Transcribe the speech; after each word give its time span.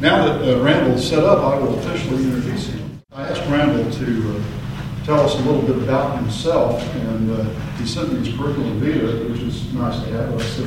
Now 0.00 0.24
that 0.24 0.40
uh, 0.40 0.62
Randall's 0.62 1.06
set 1.06 1.24
up, 1.24 1.40
I 1.40 1.58
will 1.58 1.78
officially 1.78 2.24
introduce 2.24 2.68
him. 2.68 3.02
I 3.12 3.28
asked 3.28 3.42
Randall 3.50 3.92
to 3.92 4.34
uh, 4.34 5.04
tell 5.04 5.20
us 5.20 5.34
a 5.34 5.42
little 5.42 5.60
bit 5.60 5.76
about 5.76 6.16
himself, 6.16 6.82
and 6.94 7.30
uh, 7.30 7.44
he 7.76 7.86
sent 7.86 8.10
me 8.10 8.24
his 8.24 8.34
curriculum 8.34 8.80
vitae, 8.80 9.28
which 9.30 9.42
is 9.42 9.74
nice 9.74 10.02
to 10.02 10.10
have. 10.12 10.34
I 10.34 10.42
said, 10.42 10.64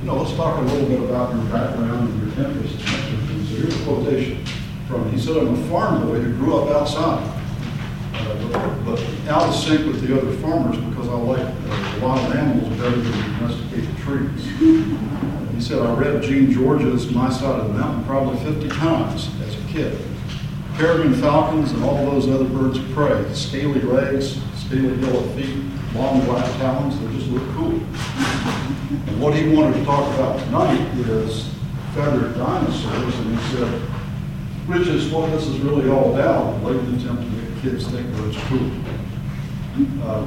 you 0.00 0.06
know, 0.06 0.16
let's 0.16 0.36
talk 0.36 0.58
a 0.58 0.60
little 0.60 0.86
bit 0.90 1.00
about 1.08 1.34
your 1.34 1.44
background 1.44 2.10
and 2.10 2.36
your 2.36 2.46
interests. 2.46 2.84
And 2.84 3.48
so 3.48 3.54
here's 3.54 3.80
a 3.80 3.84
quotation 3.84 4.44
from, 4.88 5.04
him. 5.04 5.12
he 5.12 5.20
said, 5.24 5.38
I'm 5.38 5.54
a 5.54 5.68
farm 5.68 6.06
boy 6.06 6.20
who 6.20 6.36
grew 6.36 6.58
up 6.58 6.68
outside, 6.76 7.24
uh, 8.12 8.48
but, 8.52 8.84
but 8.84 9.00
out 9.30 9.48
of 9.48 9.54
sync 9.54 9.86
with 9.86 10.06
the 10.06 10.20
other 10.20 10.32
farmers 10.32 10.76
because 10.76 11.08
I 11.08 11.14
like 11.14 11.40
uh, 11.40 12.00
wild 12.02 12.36
animals 12.36 12.78
better 12.78 13.00
than 13.00 13.38
domesticated 13.38 13.96
trees. 13.96 15.45
He 15.56 15.62
said, 15.62 15.78
I 15.78 15.94
read 15.94 16.22
Jean 16.22 16.52
George's 16.52 17.10
My 17.12 17.30
Side 17.30 17.58
of 17.58 17.68
the 17.68 17.72
Mountain 17.72 18.04
probably 18.04 18.38
50 18.44 18.68
times 18.68 19.30
as 19.40 19.54
a 19.56 19.68
kid. 19.72 19.98
Peregrine 20.74 21.14
falcons 21.14 21.72
and 21.72 21.82
all 21.82 22.10
those 22.10 22.28
other 22.28 22.44
birds 22.44 22.76
of 22.76 22.86
prey, 22.90 23.24
scaly 23.32 23.80
legs, 23.80 24.38
scaly 24.54 24.94
yellow 25.00 25.22
feet, 25.30 25.56
long 25.94 26.22
black 26.26 26.44
talons, 26.58 27.00
they 27.00 27.06
just 27.16 27.30
look 27.30 27.42
cool. 27.54 27.72
And 27.72 29.18
what 29.18 29.34
he 29.34 29.48
wanted 29.48 29.78
to 29.78 29.84
talk 29.86 30.14
about 30.16 30.38
tonight 30.40 30.78
is 30.98 31.48
feathered 31.94 32.34
dinosaurs, 32.34 33.18
and 33.18 33.38
he 33.38 33.56
said, 33.56 33.80
which 34.68 34.88
is 34.88 35.10
what 35.10 35.30
this 35.30 35.46
is 35.46 35.58
really 35.60 35.88
all 35.88 36.12
about, 36.12 36.52
a 36.52 36.66
latent 36.66 37.00
attempt 37.00 37.22
to 37.22 37.28
make 37.30 37.62
kids 37.62 37.86
think 37.86 38.06
birds 38.12 38.36
cool. 38.48 38.70
Uh, 40.04 40.26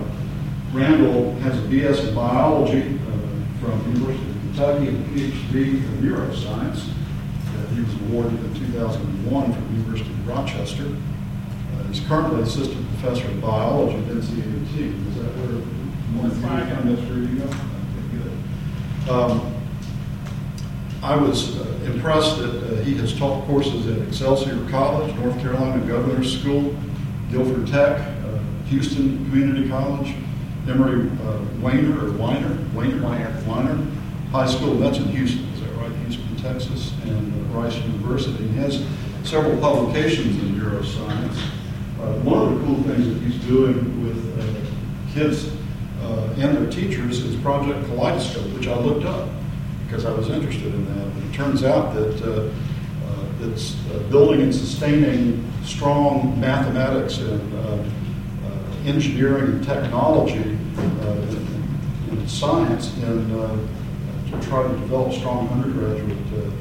Randall 0.73 1.35
has 1.41 1.55
a 1.55 1.61
BS 1.67 2.07
in 2.07 2.15
biology 2.15 2.99
uh, 3.07 3.61
from 3.61 3.93
University 3.93 4.38
Kentucky 4.59 4.89
and 4.89 5.05
a 5.05 5.19
PhD 5.21 5.55
in 5.55 6.01
neuroscience. 6.01 6.89
Uh, 6.89 7.67
he 7.73 7.79
was 7.79 7.93
awarded 8.01 8.37
in 8.43 8.53
2001 8.55 9.53
from 9.53 9.67
the 9.67 9.73
University 9.81 10.09
of 10.09 10.27
Rochester. 10.27 10.83
Uh, 10.83 11.83
he's 11.83 12.01
currently 12.01 12.41
assistant 12.41 12.85
professor 12.89 13.25
of 13.29 13.39
biology 13.39 13.95
at 13.95 14.03
NCAT. 14.03 15.07
Is 15.07 15.15
that 15.15 15.31
where 15.37 15.61
one 16.19 16.29
of. 16.29 16.83
That's 16.83 17.09
where 17.09 17.19
you 17.19 17.39
go? 17.39 17.45
Okay, 17.45 18.17
good. 19.05 19.09
Um, 19.09 19.55
I 21.03 21.15
was 21.15 21.57
uh, 21.57 21.63
impressed 21.85 22.39
that 22.39 22.49
uh, 22.49 22.83
he 22.83 22.95
has 22.95 23.17
taught 23.17 23.45
courses 23.45 23.87
at 23.87 24.05
Excelsior 24.09 24.69
College, 24.69 25.15
North 25.15 25.39
Carolina 25.39 25.81
Governor's 25.87 26.37
School, 26.37 26.75
Guilford 27.31 27.65
Tech, 27.65 27.97
uh, 28.01 28.39
Houston 28.65 29.23
Community 29.29 29.69
College, 29.69 30.13
Emery 30.67 31.09
uh, 31.23 31.39
Weiner 31.61 32.07
or 32.07 32.11
Weiner, 32.11 32.57
Weiner, 32.73 33.01
Weiner. 33.01 33.43
Weiner 33.47 33.98
High 34.31 34.47
School. 34.47 34.75
That's 34.75 34.97
in 34.97 35.07
Houston, 35.07 35.43
is 35.53 35.61
that 35.61 35.71
right? 35.77 35.91
Houston, 36.05 36.35
Texas, 36.37 36.93
and 37.03 37.55
Rice 37.55 37.75
University. 37.77 38.47
He 38.47 38.57
has 38.57 38.85
several 39.23 39.59
publications 39.59 40.37
in 40.37 40.55
neuroscience. 40.55 41.37
Uh, 41.99 42.13
one 42.21 42.41
of 42.41 42.59
the 42.59 42.65
cool 42.65 42.83
things 42.83 43.07
that 43.07 43.21
he's 43.23 43.41
doing 43.45 44.05
with 44.05 44.39
uh, 44.39 45.13
kids 45.13 45.51
uh, 46.01 46.33
and 46.37 46.55
their 46.55 46.69
teachers 46.71 47.19
is 47.19 47.35
Project 47.41 47.85
Kaleidoscope, 47.87 48.53
which 48.53 48.67
I 48.67 48.77
looked 48.79 49.05
up 49.05 49.29
because 49.85 50.05
I 50.05 50.11
was 50.11 50.29
interested 50.29 50.73
in 50.73 50.85
that. 50.85 51.07
And 51.07 51.33
it 51.33 51.35
turns 51.35 51.63
out 51.63 51.95
that 51.95 52.21
uh, 52.21 52.49
uh, 53.09 53.47
it's 53.47 53.75
uh, 53.89 53.99
building 54.09 54.41
and 54.41 54.53
sustaining 54.53 55.51
strong 55.63 56.39
mathematics 56.39 57.17
and 57.17 57.49
engineering 58.85 59.51
and 59.51 59.63
technology 59.63 60.37
and, 60.37 61.39
science 62.27 62.95
in 62.97 63.31
to 64.31 64.39
try 64.47 64.63
to 64.63 64.69
develop 64.69 65.13
strong 65.13 65.47
undergraduate 65.49 66.17
uh, 66.35 66.51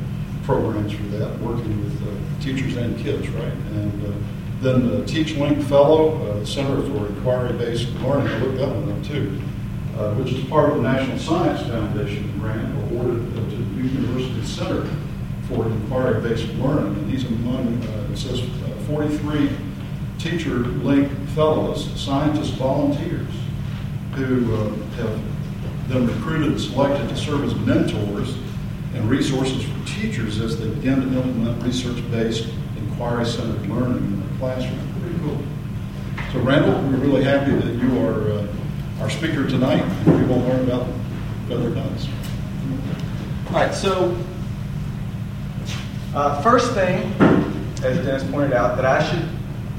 programs 0.44 0.92
for 0.92 1.02
that, 1.04 1.38
working 1.40 1.84
with 1.84 2.02
uh, 2.02 2.40
teachers 2.42 2.76
and 2.76 2.98
kids, 2.98 3.28
right? 3.28 3.52
And 3.52 4.06
uh, 4.06 4.12
then 4.60 4.88
the 4.88 5.04
Teach 5.06 5.36
Link 5.36 5.62
Fellow, 5.64 6.30
uh, 6.30 6.38
the 6.40 6.46
Center 6.46 6.80
for 6.82 7.06
Inquiry-Based 7.06 7.88
Learning, 7.96 8.28
I 8.28 8.38
looked 8.38 8.58
that 8.58 8.68
one 8.68 8.90
up 8.90 9.04
too, 9.04 9.30
which 10.16 10.32
is 10.32 10.44
part 10.46 10.70
of 10.70 10.76
the 10.76 10.82
National 10.82 11.18
Science 11.18 11.66
Foundation 11.68 12.38
grant 12.40 12.74
awarded 12.90 13.34
to 13.34 13.40
the 13.40 13.82
University 13.82 14.44
Center 14.46 14.88
for 15.48 15.66
Inquiry-Based 15.66 16.48
Learning. 16.54 16.94
And 16.94 17.12
these 17.12 17.24
among, 17.24 17.82
it 18.12 18.16
says 18.16 18.40
uh, 18.40 18.68
43 18.86 19.50
teacher 20.18 20.58
link 20.58 21.10
fellows, 21.30 21.88
scientist 22.00 22.54
volunteers, 22.54 23.28
who 24.14 24.54
uh, 24.54 24.70
have 24.96 25.20
been 25.88 26.06
recruited 26.06 26.48
and 26.48 26.60
selected 26.60 27.08
to 27.08 27.16
serve 27.16 27.44
as 27.44 27.54
mentors 27.54 28.36
and 28.94 29.08
resources 29.08 29.64
for 29.64 29.86
teachers 29.86 30.40
as 30.40 30.58
they 30.60 30.68
begin 30.68 31.00
to 31.00 31.06
implement 31.06 31.62
research-based, 31.62 32.48
inquiry-centered 32.76 33.68
learning 33.68 33.96
in 33.96 34.20
their 34.20 34.38
classroom. 34.38 34.78
Pretty 35.00 35.18
cool. 35.20 35.38
So 36.32 36.40
Randall, 36.40 36.74
we're 36.82 36.98
really 36.98 37.24
happy 37.24 37.52
that 37.52 37.74
you 37.76 38.06
are 38.06 38.30
uh, 38.32 38.46
our 39.00 39.08
speaker 39.08 39.46
tonight, 39.48 39.80
and 39.80 40.20
we 40.20 40.26
will 40.26 40.40
learn 40.40 40.68
about 40.68 40.86
feathered 41.48 41.74
dinosaurs. 41.74 42.14
All 43.48 43.54
right, 43.54 43.74
so 43.74 44.16
uh, 46.14 46.42
first 46.42 46.74
thing, 46.74 47.12
as 47.82 48.04
Dennis 48.04 48.24
pointed 48.30 48.52
out, 48.52 48.76
that 48.76 48.84
I 48.84 49.02
should 49.08 49.26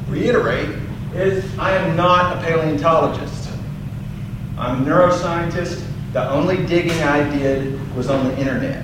reiterate 0.07 0.69
is 1.13 1.45
I 1.59 1.75
am 1.75 1.95
not 1.95 2.37
a 2.37 2.41
paleontologist. 2.41 3.49
I'm 4.57 4.81
a 4.81 4.85
neuroscientist. 4.89 5.85
The 6.13 6.27
only 6.31 6.65
digging 6.65 7.03
I 7.03 7.29
did 7.37 7.95
was 7.95 8.09
on 8.09 8.25
the 8.27 8.37
internet. 8.39 8.83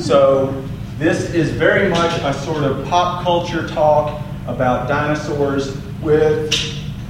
So 0.00 0.64
this 0.98 1.32
is 1.32 1.50
very 1.50 1.88
much 1.88 2.20
a 2.22 2.34
sort 2.34 2.64
of 2.64 2.84
pop 2.88 3.22
culture 3.22 3.68
talk 3.68 4.22
about 4.46 4.88
dinosaurs 4.88 5.76
with 6.02 6.52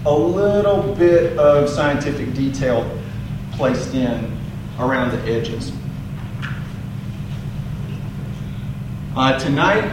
a 0.04 0.12
little 0.12 0.94
bit 0.94 1.38
of 1.38 1.68
scientific 1.68 2.34
detail 2.34 2.88
placed 3.52 3.94
in 3.94 4.38
around 4.78 5.12
the 5.12 5.22
edges. 5.32 5.72
Uh, 9.16 9.38
tonight, 9.38 9.90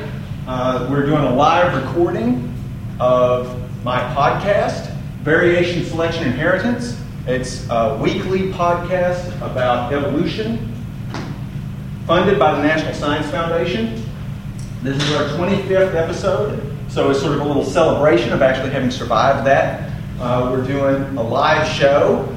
uh, 0.48 0.86
we're 0.92 1.06
doing 1.06 1.24
a 1.24 1.34
live 1.34 1.74
recording 1.82 2.54
of 3.00 3.58
my 3.86 4.00
podcast, 4.14 4.94
Variation 5.22 5.86
Selection 5.86 6.26
Inheritance. 6.26 7.00
It's 7.26 7.66
a 7.70 7.98
weekly 8.02 8.52
podcast 8.52 9.34
about 9.38 9.94
evolution, 9.94 10.76
funded 12.06 12.38
by 12.38 12.54
the 12.54 12.62
National 12.62 12.94
Science 12.94 13.32
Foundation. 13.32 14.04
This 14.82 15.02
is 15.02 15.16
our 15.16 15.30
25th 15.38 15.96
episode, 15.96 16.76
so 16.90 17.12
it's 17.12 17.22
sort 17.22 17.32
of 17.36 17.40
a 17.40 17.46
little 17.46 17.64
celebration 17.64 18.34
of 18.34 18.42
actually 18.42 18.72
having 18.72 18.92
survived 18.92 19.48
that. 19.48 19.90
Uh, 20.20 20.50
we're 20.52 20.68
doing 20.68 21.18
a 21.18 21.24
live 21.24 21.66
show, 21.66 22.28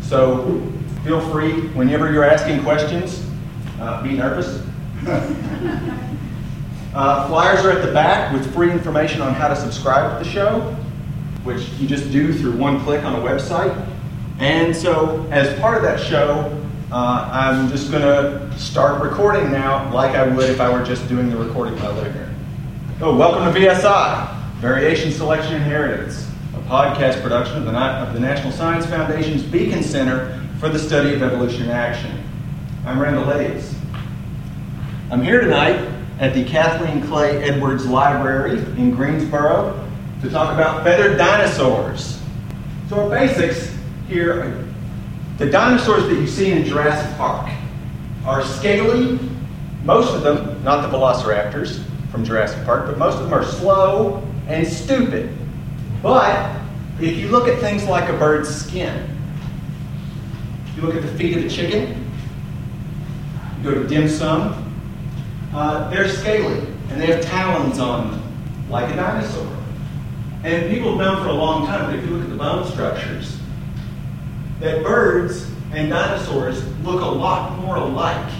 so 0.00 0.62
feel 1.02 1.20
free, 1.32 1.62
whenever 1.70 2.12
you're 2.12 2.22
asking 2.22 2.62
questions, 2.62 3.28
uh, 3.80 4.00
be 4.00 4.12
nervous. 4.12 4.64
Uh, 6.94 7.28
flyers 7.28 7.62
are 7.62 7.72
at 7.72 7.84
the 7.84 7.92
back 7.92 8.32
with 8.32 8.50
free 8.54 8.70
information 8.70 9.20
on 9.20 9.34
how 9.34 9.48
to 9.48 9.54
subscribe 9.54 10.16
to 10.16 10.24
the 10.24 10.30
show, 10.30 10.74
which 11.44 11.68
you 11.78 11.86
just 11.86 12.10
do 12.10 12.32
through 12.32 12.56
one 12.56 12.80
click 12.80 13.04
on 13.04 13.14
a 13.14 13.18
website. 13.18 13.86
And 14.38 14.76
so, 14.76 15.26
as 15.30 15.58
part 15.60 15.78
of 15.78 15.82
that 15.84 15.98
show, 15.98 16.62
uh, 16.92 17.30
I'm 17.32 17.70
just 17.70 17.90
going 17.90 18.02
to 18.02 18.58
start 18.58 19.02
recording 19.02 19.50
now, 19.50 19.90
like 19.94 20.14
I 20.14 20.28
would 20.28 20.50
if 20.50 20.60
I 20.60 20.70
were 20.70 20.84
just 20.84 21.08
doing 21.08 21.30
the 21.30 21.38
recording 21.38 21.74
by 21.78 21.88
living. 21.88 22.34
Oh, 23.00 23.16
welcome 23.16 23.50
to 23.50 23.58
VSI, 23.58 24.36
Variation 24.56 25.10
Selection 25.10 25.54
Inheritance, 25.54 26.30
a 26.54 26.58
podcast 26.68 27.22
production 27.22 27.56
of 27.56 27.64
the, 27.64 27.72
of 27.72 28.12
the 28.12 28.20
National 28.20 28.52
Science 28.52 28.84
Foundation's 28.84 29.42
Beacon 29.42 29.82
Center 29.82 30.46
for 30.60 30.68
the 30.68 30.78
Study 30.78 31.14
of 31.14 31.22
Evolution 31.22 31.62
in 31.62 31.70
Action. 31.70 32.22
I'm 32.84 33.00
Randall 33.00 33.24
Hayes. 33.24 33.74
I'm 35.10 35.22
here 35.22 35.40
tonight 35.40 35.80
at 36.20 36.34
the 36.34 36.44
Kathleen 36.44 37.02
Clay 37.06 37.42
Edwards 37.42 37.86
Library 37.86 38.58
in 38.76 38.90
Greensboro 38.90 39.82
to 40.20 40.28
talk 40.28 40.52
about 40.52 40.84
feathered 40.84 41.16
dinosaurs. 41.16 42.20
So, 42.90 43.00
our 43.00 43.08
basics 43.10 43.75
here 44.08 44.66
the 45.38 45.50
dinosaurs 45.50 46.04
that 46.04 46.14
you 46.14 46.26
see 46.26 46.50
in 46.50 46.64
Jurassic 46.64 47.14
Park 47.18 47.50
are 48.24 48.42
scaly, 48.42 49.18
most 49.84 50.14
of 50.14 50.22
them, 50.22 50.62
not 50.64 50.80
the 50.80 50.96
velociraptors 50.96 51.84
from 52.10 52.24
Jurassic 52.24 52.64
Park, 52.64 52.86
but 52.86 52.96
most 52.96 53.16
of 53.16 53.24
them 53.24 53.34
are 53.34 53.44
slow 53.44 54.26
and 54.48 54.66
stupid. 54.66 55.36
But 56.02 56.58
if 57.00 57.18
you 57.18 57.28
look 57.28 57.48
at 57.48 57.60
things 57.60 57.84
like 57.84 58.08
a 58.08 58.16
bird's 58.16 58.48
skin, 58.48 59.10
you 60.74 60.82
look 60.82 60.94
at 60.94 61.02
the 61.02 61.14
feet 61.18 61.36
of 61.36 61.44
a 61.44 61.48
chicken, 61.50 62.10
you 63.58 63.62
go 63.62 63.74
to 63.74 63.86
dim 63.86 64.08
sum, 64.08 64.62
uh, 65.52 65.90
they're 65.90 66.08
scaly 66.08 66.60
and 66.88 67.00
they 67.00 67.06
have 67.06 67.22
talons 67.22 67.78
on 67.78 68.10
them, 68.10 68.22
like 68.70 68.90
a 68.90 68.96
dinosaur. 68.96 69.54
And 70.44 70.70
people 70.70 70.96
have 70.96 70.98
known 70.98 71.22
for 71.22 71.28
a 71.28 71.34
long 71.34 71.66
time 71.66 71.90
that 71.90 71.98
if 71.98 72.04
you 72.06 72.16
look 72.16 72.22
at 72.22 72.30
the 72.30 72.36
bone 72.36 72.66
structures, 72.70 73.35
that 74.60 74.82
birds 74.82 75.50
and 75.72 75.90
dinosaurs 75.90 76.66
look 76.78 77.02
a 77.02 77.04
lot 77.04 77.58
more 77.60 77.76
alike 77.76 78.32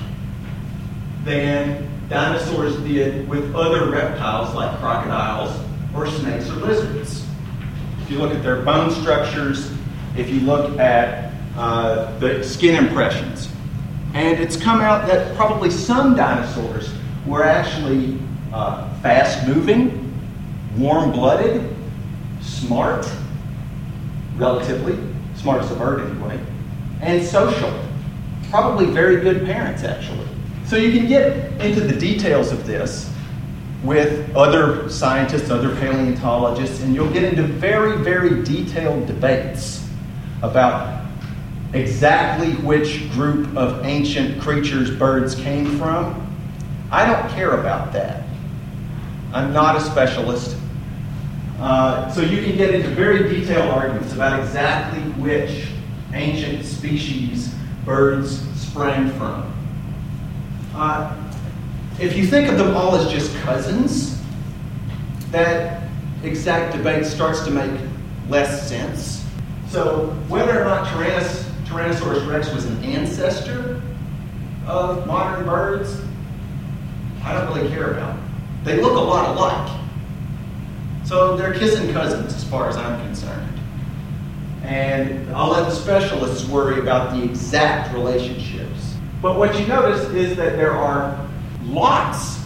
than 1.24 1.88
dinosaurs 2.08 2.76
did 2.78 3.28
with 3.28 3.54
other 3.54 3.90
reptiles 3.90 4.54
like 4.54 4.78
crocodiles 4.78 5.60
or 5.94 6.06
snakes 6.06 6.48
or 6.48 6.54
lizards. 6.54 7.26
If 8.02 8.10
you 8.10 8.18
look 8.18 8.32
at 8.32 8.42
their 8.42 8.62
bone 8.62 8.90
structures, 8.90 9.72
if 10.16 10.30
you 10.30 10.40
look 10.40 10.78
at 10.78 11.32
uh, 11.56 12.16
the 12.18 12.44
skin 12.44 12.82
impressions, 12.82 13.50
and 14.14 14.38
it's 14.38 14.56
come 14.56 14.80
out 14.80 15.06
that 15.08 15.36
probably 15.36 15.70
some 15.70 16.14
dinosaurs 16.14 16.90
were 17.26 17.44
actually 17.44 18.18
uh, 18.52 18.88
fast 19.00 19.46
moving, 19.46 20.02
warm 20.78 21.10
blooded, 21.10 21.74
smart, 22.40 23.10
relatively, 24.36 24.96
smart 25.46 25.62
as 25.62 25.70
a 25.70 25.76
bird 25.76 26.00
anyway, 26.10 26.40
and 27.02 27.24
social. 27.24 27.72
Probably 28.50 28.86
very 28.86 29.20
good 29.20 29.46
parents, 29.46 29.84
actually. 29.84 30.26
So 30.64 30.74
you 30.74 30.90
can 30.90 31.06
get 31.06 31.60
into 31.60 31.82
the 31.82 31.94
details 31.94 32.50
of 32.50 32.66
this 32.66 33.08
with 33.84 34.34
other 34.34 34.90
scientists, 34.90 35.48
other 35.48 35.72
paleontologists, 35.76 36.82
and 36.82 36.96
you'll 36.96 37.12
get 37.12 37.22
into 37.22 37.44
very, 37.44 37.96
very 38.02 38.42
detailed 38.42 39.06
debates 39.06 39.88
about 40.42 41.06
exactly 41.74 42.54
which 42.66 43.08
group 43.12 43.56
of 43.56 43.86
ancient 43.86 44.42
creatures 44.42 44.90
birds 44.90 45.36
came 45.36 45.78
from. 45.78 46.36
I 46.90 47.06
don't 47.06 47.30
care 47.30 47.60
about 47.60 47.92
that. 47.92 48.24
I'm 49.32 49.52
not 49.52 49.76
a 49.76 49.80
specialist. 49.80 50.56
Uh, 51.58 52.10
so 52.10 52.20
you 52.20 52.42
can 52.42 52.56
get 52.56 52.74
into 52.74 52.88
very 52.90 53.28
detailed 53.28 53.70
arguments 53.70 54.12
about 54.12 54.38
exactly 54.40 55.00
which 55.22 55.68
ancient 56.12 56.64
species 56.64 57.54
birds 57.84 58.42
sprang 58.60 59.10
from. 59.12 59.52
Uh, 60.74 61.16
if 61.98 62.16
you 62.16 62.26
think 62.26 62.48
of 62.48 62.58
them 62.58 62.76
all 62.76 62.94
as 62.94 63.10
just 63.10 63.34
cousins, 63.38 64.20
that 65.30 65.88
exact 66.22 66.76
debate 66.76 67.06
starts 67.06 67.42
to 67.44 67.50
make 67.50 67.80
less 68.28 68.68
sense. 68.68 69.24
So 69.68 70.08
whether 70.28 70.60
or 70.60 70.64
not 70.64 70.86
Tyrannos, 70.88 71.44
Tyrannosaurus 71.64 72.30
rex 72.30 72.52
was 72.52 72.66
an 72.66 72.82
ancestor 72.84 73.80
of 74.66 75.06
modern 75.06 75.46
birds, 75.46 76.02
I 77.24 77.32
don't 77.32 77.54
really 77.54 77.68
care 77.70 77.92
about. 77.92 78.18
They 78.64 78.80
look 78.80 78.96
a 78.96 79.00
lot 79.00 79.36
alike. 79.36 79.80
So 81.06 81.36
they're 81.36 81.54
kissing 81.54 81.92
cousins 81.92 82.34
as 82.34 82.42
far 82.42 82.68
as 82.68 82.76
I'm 82.76 83.00
concerned. 83.06 83.60
And 84.64 85.32
I'll 85.32 85.50
let 85.50 85.68
the 85.68 85.70
specialists 85.70 86.48
worry 86.48 86.80
about 86.80 87.16
the 87.16 87.22
exact 87.22 87.94
relationships. 87.94 88.96
But 89.22 89.38
what 89.38 89.56
you 89.56 89.68
notice 89.68 90.04
is 90.10 90.36
that 90.36 90.56
there 90.56 90.72
are 90.72 91.24
lots. 91.62 92.40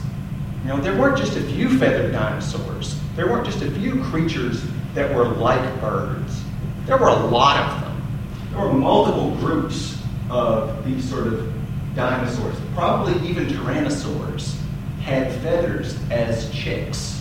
You 0.63 0.69
know, 0.69 0.77
there 0.77 0.95
weren't 0.95 1.17
just 1.17 1.39
a 1.39 1.41
few 1.41 1.79
feathered 1.79 2.13
dinosaurs. 2.13 3.01
There 3.17 3.29
weren't 3.29 3.47
just 3.47 3.63
a 3.63 3.71
few 3.71 4.05
creatures 4.05 4.63
that 4.93 5.15
were 5.17 5.25
like 5.25 5.81
birds. 5.81 6.43
There 6.85 6.99
were 6.99 7.09
a 7.09 7.27
lot 7.29 7.57
of 7.57 7.81
them. 7.81 8.03
There 8.51 8.61
were 8.61 8.75
multiple 8.75 9.31
groups 9.37 9.97
of 10.29 10.85
these 10.85 11.09
sort 11.09 11.29
of 11.29 11.51
dinosaurs. 11.95 12.57
Probably 12.75 13.27
even 13.27 13.47
tyrannosaurs 13.47 14.55
had 15.01 15.33
feathers 15.41 15.99
as 16.11 16.51
chicks 16.51 17.20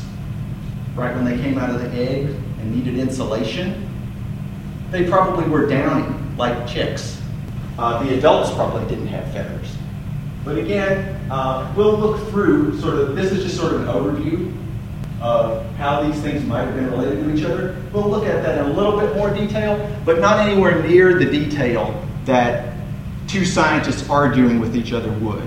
right 1.00 1.16
when 1.16 1.26
they 1.26 1.42
came 1.42 1.58
out 1.58 1.70
of 1.70 1.82
the 1.82 1.90
egg 1.98 2.26
and 2.26 2.76
needed 2.76 3.00
insulation, 3.00 3.90
they 4.92 5.10
probably 5.10 5.48
were 5.50 5.68
downy 5.68 6.14
like 6.38 6.68
chicks. 6.68 7.22
Uh, 7.78 8.04
the 8.04 8.18
adults 8.18 8.52
probably 8.54 8.88
didn't 8.90 9.08
have 9.08 9.32
feathers. 9.32 9.76
But 10.44 10.58
again, 10.58 11.32
uh, 11.32 11.74
we'll 11.76 11.98
look 11.98 12.30
through 12.30 12.80
sort 12.80 12.96
of, 12.96 13.16
this 13.16 13.32
is 13.32 13.44
just 13.44 13.58
sort 13.58 13.74
of 13.74 13.82
an 13.82 13.88
overview 13.88 14.56
of 15.22 15.66
how 15.76 16.02
these 16.02 16.20
things 16.22 16.44
might 16.46 16.64
have 16.64 16.76
been 16.76 16.90
related 16.92 17.24
to 17.24 17.36
each 17.36 17.44
other. 17.44 17.76
We'll 17.94 18.10
look 18.10 18.26
at 18.26 18.42
that 18.44 18.58
in 18.60 18.72
a 18.72 18.74
little 18.74 19.00
bit 19.00 19.16
more 19.16 19.34
detail, 19.34 19.78
but 20.06 20.20
not 20.20 20.40
anywhere 20.40 20.82
near 20.82 21.14
the 21.20 21.26
detail 21.26 22.06
that 22.26 22.74
two 23.28 23.46
scientists 23.46 24.10
arguing 24.10 24.60
with 24.60 24.76
each 24.76 24.94
other 24.94 25.12
would. 25.14 25.44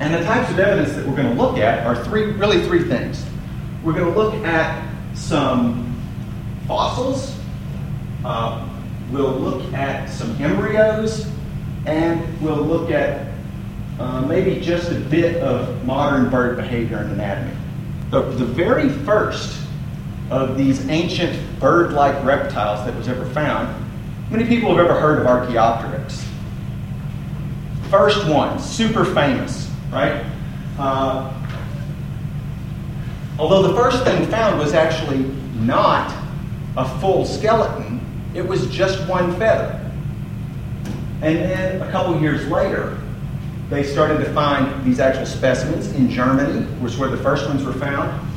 And 0.00 0.14
the 0.14 0.22
types 0.24 0.50
of 0.50 0.58
evidence 0.58 0.94
that 0.94 1.06
we're 1.06 1.16
going 1.16 1.34
to 1.34 1.42
look 1.42 1.58
at 1.58 1.86
are 1.86 2.02
three, 2.04 2.32
really 2.32 2.62
three 2.66 2.84
things. 2.84 3.24
We're 3.82 3.94
going 3.94 4.12
to 4.12 4.18
look 4.18 4.34
at 4.44 4.86
some 5.14 5.98
fossils. 6.68 7.34
Uh, 8.22 8.68
we'll 9.10 9.32
look 9.32 9.72
at 9.72 10.10
some 10.10 10.30
embryos, 10.42 11.26
and 11.86 12.40
we'll 12.42 12.62
look 12.62 12.90
at 12.90 13.32
uh, 13.98 14.20
maybe 14.22 14.60
just 14.60 14.90
a 14.92 14.96
bit 14.96 15.42
of 15.42 15.84
modern 15.86 16.28
bird 16.28 16.56
behavior 16.56 16.98
and 16.98 17.12
anatomy. 17.12 17.56
The, 18.10 18.20
the 18.20 18.44
very 18.44 18.90
first 18.90 19.58
of 20.30 20.58
these 20.58 20.86
ancient 20.88 21.58
bird-like 21.58 22.22
reptiles 22.22 22.84
that 22.84 22.94
was 22.94 23.08
ever 23.08 23.24
found, 23.30 23.74
many 24.30 24.44
people 24.44 24.76
have 24.76 24.84
ever 24.84 25.00
heard 25.00 25.20
of 25.20 25.26
Archaeopteryx. 25.26 26.26
First 27.88 28.28
one, 28.28 28.58
super 28.58 29.06
famous, 29.06 29.70
right? 29.90 30.24
Uh, 30.78 31.32
Although 33.40 33.62
the 33.62 33.74
first 33.74 34.04
thing 34.04 34.26
found 34.26 34.58
was 34.58 34.74
actually 34.74 35.20
not 35.60 36.14
a 36.76 36.86
full 37.00 37.24
skeleton, 37.24 37.98
it 38.34 38.46
was 38.46 38.66
just 38.66 39.08
one 39.08 39.34
feather. 39.38 39.80
And 41.22 41.36
then 41.38 41.80
a 41.80 41.90
couple 41.90 42.20
years 42.20 42.46
later, 42.48 42.98
they 43.70 43.82
started 43.82 44.18
to 44.18 44.30
find 44.34 44.84
these 44.84 45.00
actual 45.00 45.24
specimens 45.24 45.90
in 45.92 46.10
Germany, 46.10 46.66
which 46.80 46.92
is 46.92 46.98
where 46.98 47.08
the 47.08 47.16
first 47.16 47.46
ones 47.46 47.64
were 47.64 47.72
found. 47.72 48.28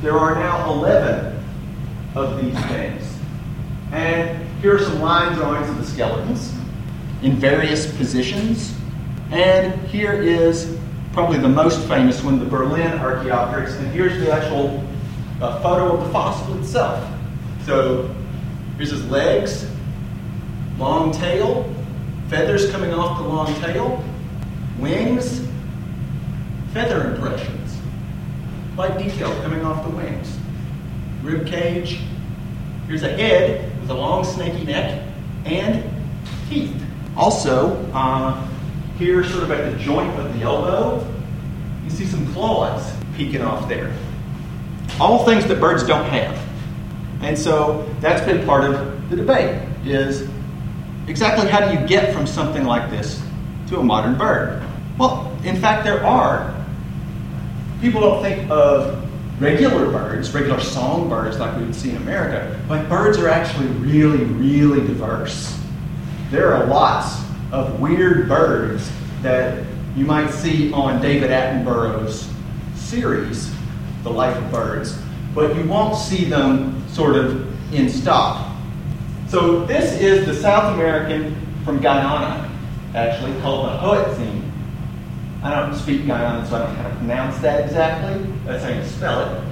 There 0.00 0.16
are 0.16 0.36
now 0.36 0.72
11 0.72 1.44
of 2.14 2.40
these 2.40 2.64
things. 2.66 3.18
And 3.90 4.48
here 4.60 4.76
are 4.76 4.78
some 4.78 5.00
line 5.00 5.34
drawings 5.34 5.68
of 5.70 5.78
the 5.78 5.84
skeletons 5.84 6.54
in 7.22 7.34
various 7.34 7.92
positions. 7.96 8.76
And 9.32 9.74
here 9.88 10.12
is 10.12 10.78
probably 11.12 11.38
the 11.38 11.48
most 11.48 11.86
famous 11.88 12.22
one, 12.22 12.38
the 12.38 12.46
Berlin 12.46 12.98
Archaeopteryx. 12.98 13.74
And 13.74 13.88
here's 13.88 14.18
the 14.18 14.32
actual 14.32 14.82
uh, 15.40 15.60
photo 15.60 15.96
of 15.96 16.04
the 16.04 16.12
fossil 16.12 16.58
itself. 16.58 17.06
So 17.66 18.14
here's 18.76 18.90
his 18.90 19.04
legs, 19.08 19.70
long 20.78 21.12
tail, 21.12 21.72
feathers 22.28 22.70
coming 22.70 22.94
off 22.94 23.18
the 23.18 23.28
long 23.28 23.54
tail, 23.60 24.02
wings, 24.78 25.46
feather 26.72 27.12
impressions, 27.12 27.78
light 28.76 28.96
detail 28.98 29.30
coming 29.42 29.64
off 29.64 29.84
the 29.84 29.94
wings, 29.94 30.38
rib 31.22 31.46
cage. 31.46 32.00
Here's 32.86 33.02
a 33.02 33.10
head 33.10 33.78
with 33.80 33.90
a 33.90 33.94
long 33.94 34.24
snaky 34.24 34.64
neck 34.64 35.06
and 35.44 35.84
teeth. 36.48 36.74
Also, 37.16 37.76
uh, 37.92 38.48
here, 38.98 39.24
sort 39.24 39.44
of 39.44 39.50
at 39.50 39.72
the 39.72 39.78
joint 39.78 40.18
of 40.18 40.32
the 40.38 40.44
elbow, 40.44 41.06
you 41.84 41.90
see 41.90 42.04
some 42.04 42.32
claws 42.32 42.92
peeking 43.16 43.42
off 43.42 43.68
there. 43.68 43.92
All 45.00 45.24
things 45.24 45.46
that 45.46 45.60
birds 45.60 45.84
don't 45.84 46.04
have. 46.06 46.38
And 47.22 47.38
so 47.38 47.88
that's 48.00 48.24
been 48.24 48.44
part 48.46 48.64
of 48.64 49.10
the 49.10 49.16
debate 49.16 49.68
is 49.84 50.28
exactly 51.08 51.48
how 51.48 51.60
do 51.60 51.78
you 51.78 51.86
get 51.86 52.14
from 52.14 52.26
something 52.26 52.64
like 52.64 52.90
this 52.90 53.22
to 53.68 53.78
a 53.78 53.82
modern 53.82 54.16
bird? 54.16 54.62
Well, 54.98 55.36
in 55.44 55.56
fact, 55.56 55.84
there 55.84 56.04
are. 56.04 56.54
People 57.80 58.00
don't 58.00 58.22
think 58.22 58.50
of 58.50 59.02
regular 59.40 59.90
birds, 59.90 60.32
regular 60.32 60.60
songbirds 60.60 61.38
like 61.38 61.56
we 61.56 61.64
would 61.64 61.74
see 61.74 61.90
in 61.90 61.96
America, 61.96 62.60
but 62.68 62.88
birds 62.88 63.18
are 63.18 63.28
actually 63.28 63.66
really, 63.66 64.24
really 64.24 64.86
diverse. 64.86 65.58
There 66.30 66.54
are 66.54 66.66
lots 66.66 67.22
of 67.52 67.78
weird 67.80 68.28
birds 68.28 68.90
that 69.20 69.64
you 69.94 70.06
might 70.06 70.30
see 70.30 70.72
on 70.72 71.00
David 71.02 71.30
Attenborough's 71.30 72.28
series, 72.74 73.54
The 74.02 74.10
Life 74.10 74.36
of 74.36 74.50
Birds, 74.50 74.98
but 75.34 75.54
you 75.54 75.64
won't 75.64 75.96
see 75.96 76.24
them 76.24 76.82
sort 76.88 77.14
of 77.14 77.74
in 77.74 77.90
stock. 77.90 78.50
So 79.28 79.64
this 79.66 80.00
is 80.00 80.26
the 80.26 80.34
South 80.34 80.74
American 80.74 81.36
from 81.64 81.80
Guyana, 81.80 82.50
actually, 82.94 83.38
called 83.42 83.66
the 83.66 83.78
Hoatzin. 83.78 84.50
I 85.42 85.54
don't 85.54 85.74
speak 85.74 86.06
Guyana, 86.06 86.46
so 86.46 86.56
I 86.56 86.58
don't 86.60 86.74
know 86.74 86.82
how 86.82 86.88
to 86.88 86.96
pronounce 86.96 87.38
that 87.38 87.64
exactly. 87.64 88.32
That's 88.46 88.64
how 88.64 88.70
you 88.70 88.84
spell 88.84 89.36
it. 89.36 89.44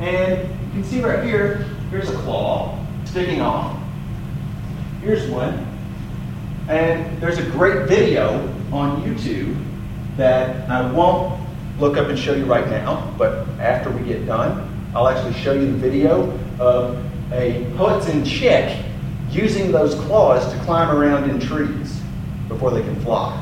And 0.00 0.48
you 0.48 0.70
can 0.72 0.84
see 0.84 1.02
right 1.02 1.24
here, 1.24 1.66
here's 1.90 2.08
a 2.08 2.16
claw 2.18 2.78
sticking 3.04 3.42
off. 3.42 3.78
Here's 5.02 5.28
one. 5.28 5.75
And 6.68 7.20
there's 7.20 7.38
a 7.38 7.48
great 7.50 7.86
video 7.88 8.52
on 8.72 9.02
YouTube 9.02 9.56
that 10.16 10.68
I 10.68 10.90
won't 10.90 11.40
look 11.78 11.96
up 11.96 12.08
and 12.08 12.18
show 12.18 12.34
you 12.34 12.44
right 12.44 12.68
now, 12.68 13.14
but 13.16 13.46
after 13.60 13.90
we 13.90 14.04
get 14.04 14.26
done, 14.26 14.68
I'll 14.94 15.08
actually 15.08 15.34
show 15.34 15.52
you 15.52 15.66
the 15.66 15.78
video 15.78 16.30
of 16.58 16.96
a 17.32 17.64
Hoatzin 17.76 18.26
chick 18.26 18.84
using 19.30 19.70
those 19.70 19.94
claws 20.06 20.52
to 20.52 20.58
climb 20.60 20.90
around 20.90 21.30
in 21.30 21.38
trees 21.38 22.00
before 22.48 22.70
they 22.70 22.82
can 22.82 22.98
fly. 23.00 23.40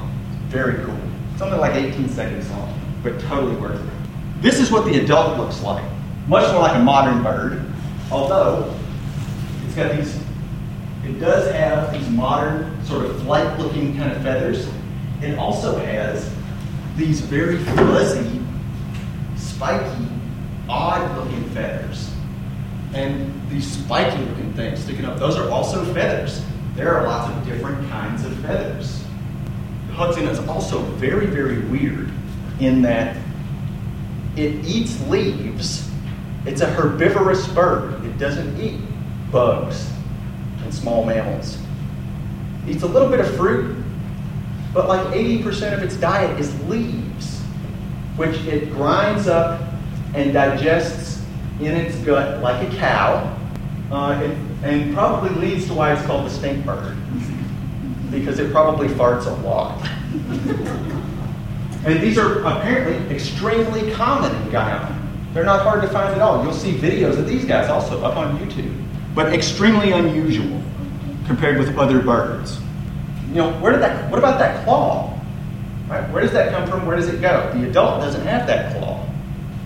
Very 0.49 0.85
cool. 0.85 0.99
Something 1.37 1.61
like 1.61 1.75
18 1.75 2.09
seconds 2.09 2.51
long. 2.51 2.79
but 3.05 3.21
totally 3.21 3.55
worth 3.57 3.81
it. 3.81 4.43
This 4.43 4.59
is 4.59 4.73
what 4.73 4.87
the 4.87 4.99
adult 4.99 5.39
looks 5.39 5.63
like. 5.63 5.85
Much 6.27 6.51
more 6.53 6.63
like 6.63 6.75
a 6.75 6.83
modern 6.83 7.23
bird, 7.23 7.65
although 8.11 8.75
it's 9.67 9.75
got 9.75 9.95
these, 9.95 10.19
it 11.07 11.21
does 11.21 11.53
have 11.53 11.93
these 11.93 12.09
modern, 12.09 12.83
sort 12.85 13.05
of 13.05 13.21
flight 13.23 13.59
looking 13.59 13.97
kind 13.97 14.11
of 14.11 14.23
feathers. 14.23 14.69
It 15.21 15.39
also 15.39 15.77
has 15.79 16.33
these 16.97 17.21
very 17.21 17.59
fuzzy, 17.59 18.41
spiky, 19.37 20.09
odd 20.69 21.17
looking 21.19 21.45
feathers. 21.51 22.11
And 22.95 23.33
these 23.51 23.71
spiky 23.71 24.25
looking 24.25 24.55
things 24.55 24.81
sticking 24.81 25.05
up, 25.05 25.19
those 25.19 25.37
are 25.37 25.51
also 25.51 25.85
feathers. 25.93 26.43
There 26.75 26.97
are 26.97 27.07
lots 27.07 27.31
of 27.31 27.47
different 27.47 27.87
kinds 27.91 28.25
of 28.25 28.35
feathers. 28.39 29.05
Hoatzin 29.91 30.29
is 30.29 30.39
also 30.49 30.81
very, 30.83 31.27
very 31.27 31.61
weird 31.67 32.11
in 32.61 32.81
that 32.83 33.17
it 34.37 34.65
eats 34.65 35.01
leaves. 35.09 35.89
It's 36.47 36.63
a 36.63 36.67
herbivorous 36.67 37.47
bird. 37.49 38.05
It 38.05 38.19
doesn't 38.19 38.59
eat 38.61 38.81
bugs 39.31 39.94
small 40.75 41.05
mammals. 41.05 41.59
Eats 42.67 42.83
a 42.83 42.87
little 42.87 43.09
bit 43.09 43.21
of 43.21 43.35
fruit, 43.37 43.77
but 44.73 44.89
like 44.89 45.07
80% 45.09 45.75
of 45.75 45.83
its 45.83 45.97
diet 45.97 46.39
is 46.41 46.59
leaves, 46.65 47.41
which 48.17 48.37
it 48.47 48.73
grinds 48.73 49.29
up 49.29 49.61
and 50.15 50.33
digests 50.33 51.23
in 51.61 51.77
its 51.77 51.97
gut 51.99 52.43
like 52.43 52.69
a 52.69 52.77
cow, 52.77 53.37
uh, 53.91 54.21
and, 54.23 54.65
and 54.65 54.95
probably 54.95 55.31
leads 55.31 55.67
to 55.67 55.75
why 55.75 55.93
it's 55.93 56.05
called 56.07 56.27
the 56.27 56.31
stink 56.31 56.65
bird, 56.65 56.97
because 58.11 58.39
it 58.39 58.51
probably 58.51 58.89
farts 58.89 59.27
a 59.27 59.47
lot. 59.47 59.81
and 61.87 62.03
these 62.03 62.19
are 62.19 62.41
apparently 62.41 63.15
extremely 63.15 63.93
common 63.93 64.35
in 64.43 64.51
Guyana. 64.51 65.01
They're 65.33 65.45
not 65.45 65.63
hard 65.63 65.83
to 65.83 65.89
find 65.89 66.15
at 66.15 66.21
all. 66.21 66.43
You'll 66.43 66.53
see 66.53 66.73
videos 66.73 67.19
of 67.19 67.27
these 67.27 67.45
guys 67.45 67.69
also 67.69 68.03
up 68.03 68.17
on 68.17 68.39
YouTube, 68.39 68.74
but 69.15 69.33
extremely 69.33 69.93
unusual 69.93 70.63
compared 71.27 71.59
with 71.59 71.77
other 71.79 72.01
birds. 72.01 72.59
You 73.29 73.37
know, 73.37 73.53
where 73.61 73.73
did 73.73 73.83
that? 73.83 74.11
What 74.11 74.19
about 74.19 74.39
that 74.39 74.65
claw? 74.65 75.19
Right? 75.89 76.09
Where 76.11 76.23
does 76.23 76.33
that 76.33 76.53
come 76.53 76.69
from? 76.69 76.87
Where 76.87 76.97
does 76.97 77.09
it 77.09 77.21
go? 77.21 77.51
The 77.55 77.69
adult 77.69 78.01
doesn't 78.01 78.27
have 78.27 78.47
that 78.47 78.77
claw. 78.77 79.07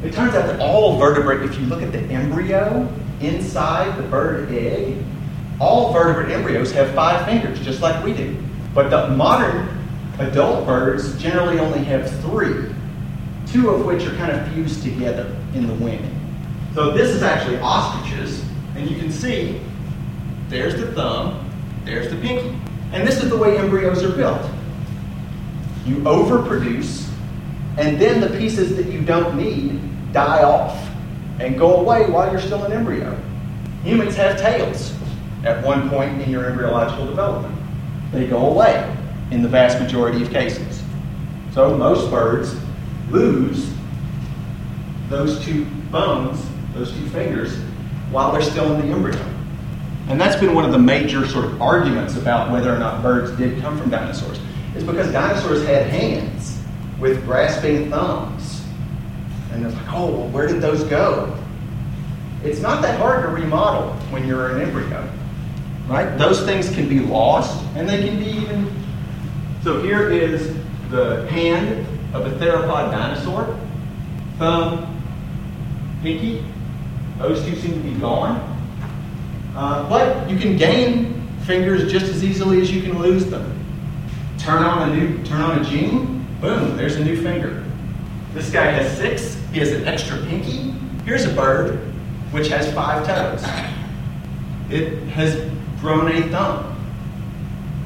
It 0.02 0.12
turns 0.12 0.34
out 0.34 0.46
that 0.46 0.60
all 0.60 0.98
vertebrate, 0.98 1.42
if 1.42 1.58
you 1.58 1.66
look 1.66 1.82
at 1.82 1.92
the 1.92 2.00
embryo 2.00 2.88
inside 3.20 3.96
the 3.98 4.02
bird 4.04 4.50
egg, 4.52 4.96
all 5.60 5.92
vertebrate 5.92 6.30
embryos 6.30 6.70
have 6.72 6.94
five 6.94 7.24
fingers, 7.26 7.60
just 7.60 7.80
like 7.80 8.02
we 8.04 8.12
do. 8.12 8.36
But 8.74 8.90
the 8.90 9.08
modern 9.08 9.68
adult 10.18 10.66
birds 10.66 11.16
generally 11.20 11.58
only 11.58 11.82
have 11.84 12.08
three, 12.22 12.72
two 13.46 13.70
of 13.70 13.84
which 13.84 14.06
are 14.06 14.14
kind 14.16 14.30
of 14.30 14.52
fused 14.52 14.82
together 14.82 15.34
in 15.54 15.66
the 15.66 15.74
wing. 15.74 16.14
So 16.74 16.92
this 16.92 17.08
is 17.08 17.22
actually 17.22 17.58
ostriches, 17.58 18.44
and 18.78 18.88
you 18.88 18.96
can 18.96 19.10
see 19.10 19.60
there's 20.48 20.76
the 20.76 20.92
thumb, 20.92 21.50
there's 21.84 22.08
the 22.10 22.16
pinky. 22.16 22.56
And 22.92 23.06
this 23.06 23.22
is 23.22 23.28
the 23.28 23.36
way 23.36 23.58
embryos 23.58 24.04
are 24.04 24.12
built. 24.12 24.40
You 25.84 25.96
overproduce, 25.96 27.10
and 27.76 28.00
then 28.00 28.20
the 28.20 28.38
pieces 28.38 28.76
that 28.76 28.86
you 28.86 29.02
don't 29.02 29.36
need 29.36 29.80
die 30.12 30.42
off 30.42 30.88
and 31.40 31.58
go 31.58 31.80
away 31.80 32.08
while 32.08 32.30
you're 32.30 32.40
still 32.40 32.64
an 32.64 32.72
embryo. 32.72 33.18
Humans 33.84 34.16
have 34.16 34.40
tails 34.40 34.94
at 35.44 35.64
one 35.64 35.88
point 35.90 36.22
in 36.22 36.30
your 36.30 36.46
embryological 36.46 37.06
development. 37.06 37.54
They 38.12 38.26
go 38.26 38.50
away 38.50 38.96
in 39.30 39.42
the 39.42 39.48
vast 39.48 39.80
majority 39.80 40.22
of 40.22 40.30
cases. 40.30 40.82
So 41.52 41.76
most 41.76 42.10
birds 42.10 42.56
lose 43.10 43.72
those 45.08 45.44
two 45.44 45.64
bones, 45.90 46.46
those 46.74 46.92
two 46.92 47.08
fingers, 47.08 47.58
while 48.10 48.32
they're 48.32 48.42
still 48.42 48.74
in 48.74 48.86
the 48.86 48.92
embryo. 48.92 49.18
And 50.08 50.18
that's 50.18 50.40
been 50.40 50.54
one 50.54 50.64
of 50.64 50.72
the 50.72 50.78
major 50.78 51.26
sort 51.26 51.44
of 51.44 51.60
arguments 51.60 52.16
about 52.16 52.50
whether 52.50 52.74
or 52.74 52.78
not 52.78 53.02
birds 53.02 53.36
did 53.36 53.60
come 53.60 53.78
from 53.78 53.90
dinosaurs. 53.90 54.40
Is 54.74 54.84
because 54.84 55.12
dinosaurs 55.12 55.66
had 55.66 55.86
hands 55.88 56.62
with 56.98 57.24
grasping 57.24 57.90
thumbs. 57.90 58.64
And 59.52 59.64
it's 59.64 59.74
like, 59.74 59.92
oh, 59.92 60.10
well, 60.10 60.28
where 60.28 60.46
did 60.46 60.60
those 60.62 60.84
go? 60.84 61.36
It's 62.42 62.60
not 62.60 62.80
that 62.82 62.98
hard 62.98 63.24
to 63.24 63.28
remodel 63.28 63.92
when 64.10 64.26
you're 64.26 64.56
an 64.56 64.62
embryo. 64.62 65.08
Right? 65.88 66.16
Those 66.16 66.44
things 66.44 66.70
can 66.70 66.88
be 66.88 67.00
lost 67.00 67.64
and 67.74 67.88
they 67.88 68.06
can 68.06 68.18
be 68.18 68.26
even. 68.26 68.72
So 69.62 69.82
here 69.82 70.10
is 70.10 70.54
the 70.90 71.28
hand 71.28 71.86
of 72.14 72.26
a 72.26 72.30
theropod 72.38 72.90
dinosaur. 72.92 73.58
Thumb, 74.38 75.02
pinky. 76.02 76.44
Those 77.18 77.44
two 77.44 77.56
seem 77.56 77.74
to 77.74 77.88
be 77.88 77.98
gone. 77.98 78.56
Uh, 79.56 79.88
but 79.88 80.30
you 80.30 80.38
can 80.38 80.56
gain 80.56 81.26
fingers 81.44 81.90
just 81.90 82.06
as 82.06 82.22
easily 82.22 82.60
as 82.60 82.72
you 82.72 82.82
can 82.82 82.98
lose 82.98 83.26
them. 83.26 83.54
Turn 84.38 84.62
on 84.62 84.88
a 84.88 84.94
new, 84.94 85.22
turn 85.24 85.40
on 85.40 85.58
a 85.58 85.64
gene, 85.64 86.26
boom, 86.40 86.76
there's 86.76 86.96
a 86.96 87.04
new 87.04 87.20
finger. 87.20 87.64
This 88.34 88.50
guy 88.50 88.66
has 88.66 88.96
six. 88.96 89.34
He 89.52 89.58
has 89.58 89.72
an 89.72 89.88
extra 89.88 90.18
pinky. 90.26 90.74
Here's 91.04 91.24
a 91.24 91.32
bird 91.32 91.78
which 92.30 92.48
has 92.48 92.72
five 92.72 93.06
toes. 93.06 93.42
It 94.70 95.02
has 95.08 95.50
grown 95.80 96.08
a 96.08 96.28
thumb. 96.28 96.74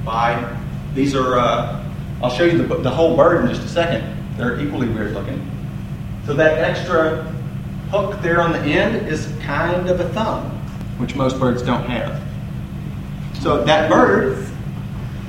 By 0.04 0.58
these 0.94 1.14
are. 1.14 1.38
Uh, 1.38 1.78
I'll 2.22 2.30
show 2.30 2.44
you 2.44 2.58
the, 2.58 2.76
the 2.76 2.90
whole 2.90 3.16
bird 3.16 3.44
in 3.44 3.48
just 3.48 3.62
a 3.62 3.68
second. 3.68 4.36
They're 4.36 4.60
equally 4.60 4.88
weird 4.88 5.12
looking. 5.12 5.48
So 6.26 6.34
that 6.34 6.58
extra 6.58 7.34
hook 7.92 8.22
there 8.22 8.40
on 8.40 8.52
the 8.52 8.58
end 8.58 9.06
is 9.06 9.30
kind 9.42 9.86
of 9.90 10.00
a 10.00 10.08
thumb, 10.14 10.44
which 10.96 11.14
most 11.14 11.38
birds 11.38 11.60
don't 11.60 11.84
have. 11.84 12.22
So 13.42 13.62
that 13.64 13.90
bird 13.90 14.48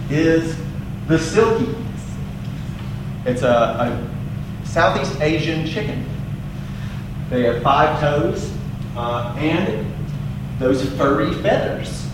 is 0.10 0.56
the 1.10 1.18
Silkie. 1.18 1.76
It's 3.26 3.42
a, 3.42 3.48
a 4.64 4.66
Southeast 4.66 5.20
Asian 5.20 5.68
chicken. 5.68 6.06
They 7.30 7.44
have 7.44 7.62
five 7.62 8.00
toes 8.00 8.50
uh, 8.96 9.36
and 9.38 9.86
those 10.58 10.90
furry 10.94 11.34
feathers. 11.42 12.08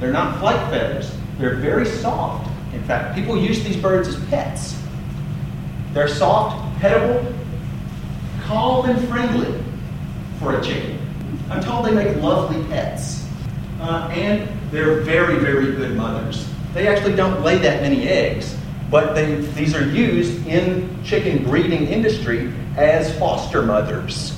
They're 0.00 0.12
not 0.12 0.38
flight 0.38 0.60
feathers. 0.68 1.16
They're 1.38 1.56
very 1.56 1.86
soft. 1.86 2.50
In 2.74 2.82
fact, 2.84 3.14
people 3.14 3.38
use 3.38 3.64
these 3.64 3.76
birds 3.78 4.08
as 4.08 4.22
pets. 4.26 4.78
They're 5.94 6.08
soft, 6.08 6.78
petable, 6.78 7.32
calm, 8.46 8.88
and 8.88 9.08
friendly 9.08 9.62
for 10.38 10.58
a 10.58 10.62
chicken. 10.64 10.98
I'm 11.50 11.62
told 11.62 11.86
they 11.86 11.92
make 11.92 12.16
lovely 12.22 12.62
pets. 12.68 13.26
Uh, 13.80 14.08
and 14.12 14.48
they're 14.70 15.00
very, 15.00 15.38
very 15.38 15.72
good 15.72 15.96
mothers. 15.96 16.48
They 16.72 16.88
actually 16.88 17.14
don't 17.14 17.42
lay 17.42 17.58
that 17.58 17.82
many 17.82 18.08
eggs, 18.08 18.56
but 18.90 19.14
they, 19.14 19.36
these 19.36 19.74
are 19.74 19.86
used 19.86 20.46
in 20.46 21.02
chicken 21.04 21.44
breeding 21.44 21.86
industry 21.86 22.52
as 22.76 23.16
foster 23.18 23.62
mothers. 23.62 24.36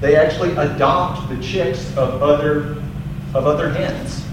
They 0.00 0.16
actually 0.16 0.52
adopt 0.56 1.28
the 1.28 1.40
chicks 1.42 1.88
of 1.96 2.22
other, 2.22 2.82
of 3.34 3.46
other 3.46 3.70
hens. 3.70 4.24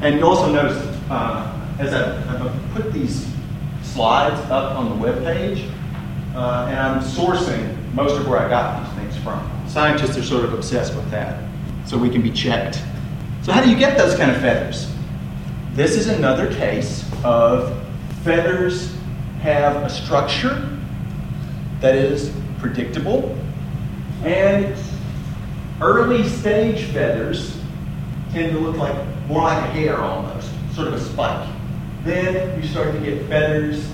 And 0.00 0.18
you 0.18 0.26
also 0.26 0.52
notice, 0.52 0.78
uh, 1.10 1.76
as 1.78 1.92
I, 1.92 2.16
I've 2.32 2.72
put 2.74 2.92
these 2.92 3.26
slides 3.82 4.40
up 4.50 4.76
on 4.76 4.88
the 4.90 4.96
web 4.96 5.22
page, 5.24 5.68
uh, 6.34 6.66
and 6.68 6.78
I'm 6.78 7.00
sourcing 7.00 7.76
most 7.94 8.18
of 8.18 8.26
where 8.26 8.40
I 8.40 8.48
got 8.48 8.84
these 8.84 8.94
things 8.98 9.22
from. 9.22 9.50
Scientists 9.68 10.16
are 10.18 10.22
sort 10.22 10.44
of 10.44 10.52
obsessed 10.52 10.94
with 10.94 11.08
that, 11.10 11.42
so 11.86 11.96
we 11.96 12.10
can 12.10 12.22
be 12.22 12.30
checked. 12.30 12.82
So, 13.42 13.52
how 13.52 13.62
do 13.62 13.70
you 13.70 13.76
get 13.76 13.96
those 13.96 14.16
kind 14.16 14.30
of 14.30 14.38
feathers? 14.38 14.92
This 15.74 15.96
is 15.96 16.08
another 16.08 16.52
case 16.54 17.04
of 17.24 17.80
feathers 18.22 18.94
have 19.42 19.76
a 19.82 19.90
structure 19.90 20.68
that 21.80 21.94
is 21.94 22.32
predictable, 22.58 23.36
and 24.24 24.76
early 25.80 26.26
stage 26.28 26.84
feathers 26.86 27.60
tend 28.32 28.52
to 28.52 28.58
look 28.58 28.76
like 28.76 28.96
more 29.28 29.42
like 29.42 29.62
a 29.62 29.72
hair 29.72 30.00
almost, 30.00 30.50
sort 30.74 30.88
of 30.88 30.94
a 30.94 31.00
spike. 31.00 31.48
Then 32.02 32.60
you 32.60 32.68
start 32.68 32.92
to 32.92 33.00
get 33.00 33.26
feathers 33.28 33.88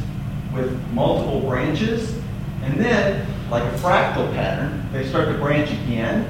with 0.54 0.72
multiple 0.92 1.40
branches, 1.40 2.19
and 2.62 2.78
then, 2.78 3.26
like 3.50 3.62
a 3.62 3.76
fractal 3.78 4.32
pattern, 4.34 4.88
they 4.92 5.06
start 5.06 5.28
to 5.28 5.34
branch 5.34 5.70
again, 5.70 6.26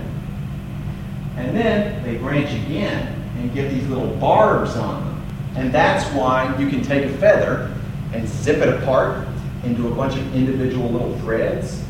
and 1.36 1.56
then 1.56 2.02
they 2.04 2.16
branch 2.16 2.50
again 2.64 3.14
and 3.38 3.52
get 3.54 3.70
these 3.70 3.86
little 3.88 4.14
barbs 4.16 4.76
on 4.76 5.04
them. 5.04 5.26
And 5.56 5.72
that's 5.72 6.08
why 6.14 6.56
you 6.58 6.68
can 6.68 6.82
take 6.82 7.04
a 7.04 7.16
feather 7.18 7.74
and 8.12 8.28
zip 8.28 8.58
it 8.58 8.68
apart 8.82 9.26
into 9.64 9.88
a 9.88 9.94
bunch 9.94 10.16
of 10.16 10.34
individual 10.34 10.90
little 10.90 11.18
threads 11.20 11.82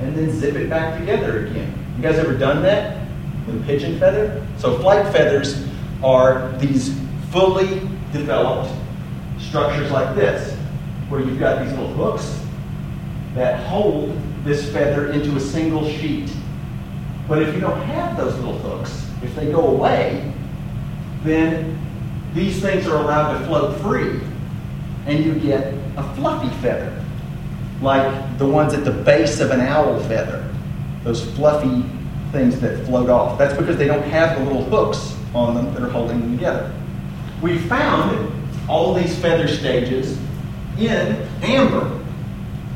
and 0.00 0.14
then 0.14 0.30
zip 0.30 0.54
it 0.54 0.68
back 0.68 0.98
together 0.98 1.46
again. 1.46 1.72
You 1.96 2.02
guys 2.02 2.18
ever 2.18 2.36
done 2.36 2.62
that 2.62 3.06
with 3.46 3.62
a 3.62 3.66
pigeon 3.66 3.98
feather? 3.98 4.46
So 4.58 4.78
flight 4.78 5.10
feathers 5.12 5.66
are 6.02 6.52
these 6.58 6.98
fully 7.30 7.80
developed 8.12 8.72
structures 9.38 9.90
like 9.90 10.14
this, 10.14 10.54
where 11.08 11.20
you've 11.20 11.38
got 11.38 11.64
these 11.64 11.72
little 11.72 11.92
hooks 11.92 12.45
that 13.36 13.64
hold 13.66 14.18
this 14.44 14.70
feather 14.72 15.12
into 15.12 15.36
a 15.36 15.40
single 15.40 15.88
sheet. 15.88 16.30
But 17.28 17.42
if 17.42 17.54
you 17.54 17.60
don't 17.60 17.80
have 17.82 18.16
those 18.16 18.34
little 18.36 18.58
hooks, 18.58 19.08
if 19.22 19.34
they 19.36 19.52
go 19.52 19.68
away, 19.68 20.32
then 21.22 21.78
these 22.34 22.60
things 22.60 22.86
are 22.88 22.96
allowed 22.96 23.38
to 23.38 23.46
float 23.46 23.80
free 23.80 24.20
and 25.06 25.24
you 25.24 25.34
get 25.34 25.74
a 25.96 26.14
fluffy 26.14 26.48
feather, 26.60 27.02
like 27.80 28.38
the 28.38 28.46
ones 28.46 28.74
at 28.74 28.84
the 28.84 28.90
base 28.90 29.40
of 29.40 29.50
an 29.50 29.60
owl 29.60 30.00
feather, 30.00 30.52
those 31.04 31.24
fluffy 31.34 31.84
things 32.32 32.58
that 32.60 32.84
float 32.86 33.08
off. 33.08 33.38
That's 33.38 33.56
because 33.56 33.76
they 33.76 33.86
don't 33.86 34.02
have 34.02 34.38
the 34.38 34.44
little 34.44 34.64
hooks 34.64 35.16
on 35.34 35.54
them 35.54 35.72
that 35.74 35.82
are 35.82 35.90
holding 35.90 36.20
them 36.20 36.32
together. 36.32 36.72
We 37.42 37.58
found 37.58 38.32
all 38.68 38.94
these 38.94 39.16
feather 39.18 39.46
stages 39.46 40.18
in 40.78 41.28
amber. 41.42 42.02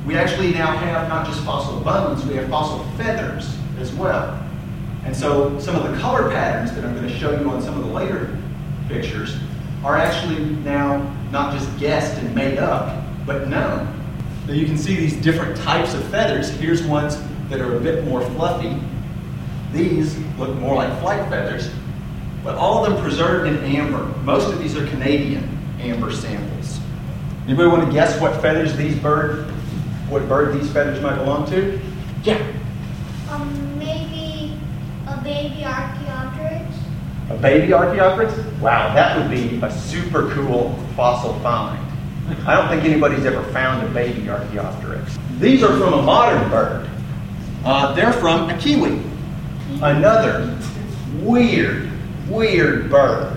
We 0.07 0.17
actually 0.17 0.53
now 0.53 0.77
have 0.77 1.09
not 1.09 1.27
just 1.27 1.43
fossil 1.45 1.81
bones, 1.81 2.25
we 2.25 2.35
have 2.37 2.49
fossil 2.49 2.85
feathers 2.97 3.57
as 3.79 3.93
well. 3.93 4.39
And 5.05 5.17
so 5.17 5.59
some 5.59 5.77
of 5.77 5.91
the 5.91 5.99
color 5.99 6.31
patterns 6.31 6.73
that 6.75 6.85
I'm 6.85 6.95
going 6.95 7.09
to 7.09 7.19
show 7.19 7.39
you 7.39 7.49
on 7.51 7.63
some 7.63 7.79
of 7.79 7.85
the 7.85 7.93
later 7.93 8.37
pictures 8.89 9.37
are 9.85 9.97
actually 9.97 10.45
now 10.57 10.99
not 11.31 11.53
just 11.53 11.79
guessed 11.79 12.21
and 12.21 12.35
made 12.35 12.59
up, 12.59 13.03
but 13.27 13.49
known. 13.49 13.97
So 14.47 14.53
you 14.53 14.67
can 14.67 14.77
see 14.77 14.97
these 14.97 15.17
different 15.17 15.57
types 15.59 15.95
of 15.95 16.03
feathers. 16.09 16.51
Here's 16.51 16.83
ones 16.83 17.19
that 17.49 17.61
are 17.61 17.77
a 17.77 17.81
bit 17.81 18.05
more 18.05 18.23
fluffy. 18.31 18.77
These 19.73 20.19
look 20.39 20.55
more 20.57 20.75
like 20.75 20.99
flight 21.01 21.29
feathers, 21.29 21.71
but 22.43 22.57
all 22.57 22.85
of 22.85 22.93
them 22.93 23.03
preserved 23.03 23.47
in 23.49 23.59
amber. 23.77 24.05
Most 24.23 24.53
of 24.53 24.59
these 24.59 24.77
are 24.77 24.87
Canadian 24.89 25.49
amber 25.81 26.13
samples. 26.13 26.81
Anybody 27.47 27.69
want 27.69 27.87
to 27.87 27.93
guess 27.93 28.21
what 28.21 28.41
feathers 28.43 28.77
these 28.77 28.97
bird, 28.99 29.50
what 30.11 30.29
bird 30.29 30.61
these 30.61 30.71
feathers 30.73 31.01
might 31.01 31.17
belong 31.17 31.49
to? 31.51 31.81
Yeah. 32.25 32.45
Um, 33.31 33.79
maybe 33.79 34.59
a 35.07 35.17
baby 35.23 35.65
Archaeopteryx. 35.65 36.75
A 37.31 37.37
baby 37.37 37.73
Archaeopteryx? 37.73 38.37
Wow, 38.61 38.93
that 38.93 39.17
would 39.17 39.31
be 39.31 39.61
a 39.63 39.71
super 39.71 40.29
cool 40.35 40.75
fossil 40.97 41.39
find. 41.41 41.79
I 42.45 42.57
don't 42.57 42.69
think 42.69 42.85
anybody's 42.85 43.25
ever 43.25 43.43
found 43.53 43.87
a 43.87 43.91
baby 43.91 44.29
Archaeopteryx. 44.29 45.17
These 45.39 45.63
are 45.63 45.79
from 45.79 45.95
a 45.95 46.03
modern 46.03 46.51
bird. 46.51 46.89
Uh, 47.65 47.95
they're 47.95 48.13
from 48.13 48.51
a 48.51 48.59
kiwi, 48.59 49.01
another 49.81 50.59
weird, 51.21 51.91
weird 52.29 52.91
bird. 52.91 53.37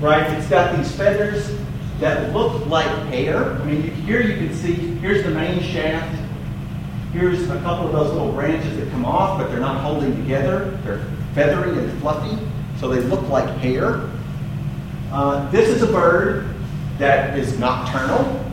Right? 0.00 0.30
It's 0.32 0.48
got 0.48 0.76
these 0.76 0.90
feathers 0.92 1.50
that 2.00 2.34
look 2.34 2.66
like 2.66 2.86
hair. 3.08 3.52
I 3.52 3.64
mean, 3.64 3.82
here 3.82 4.20
you 4.20 4.36
can 4.36 4.54
see, 4.54 4.74
here's 4.74 5.24
the 5.24 5.30
main 5.30 5.62
shaft. 5.62 6.14
Here's 7.12 7.48
a 7.48 7.60
couple 7.60 7.86
of 7.86 7.92
those 7.92 8.12
little 8.12 8.32
branches 8.32 8.76
that 8.76 8.90
come 8.90 9.06
off, 9.06 9.38
but 9.38 9.48
they're 9.48 9.60
not 9.60 9.80
holding 9.80 10.14
together. 10.16 10.78
They're 10.84 11.04
feathery 11.34 11.78
and 11.78 12.00
fluffy, 12.00 12.36
so 12.78 12.88
they 12.88 13.00
look 13.00 13.26
like 13.28 13.48
hair. 13.58 14.10
Uh, 15.10 15.50
this 15.50 15.68
is 15.68 15.82
a 15.82 15.86
bird 15.86 16.54
that 16.98 17.38
is 17.38 17.58
nocturnal. 17.58 18.44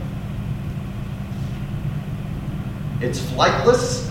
It's 3.02 3.20
flightless. 3.20 4.10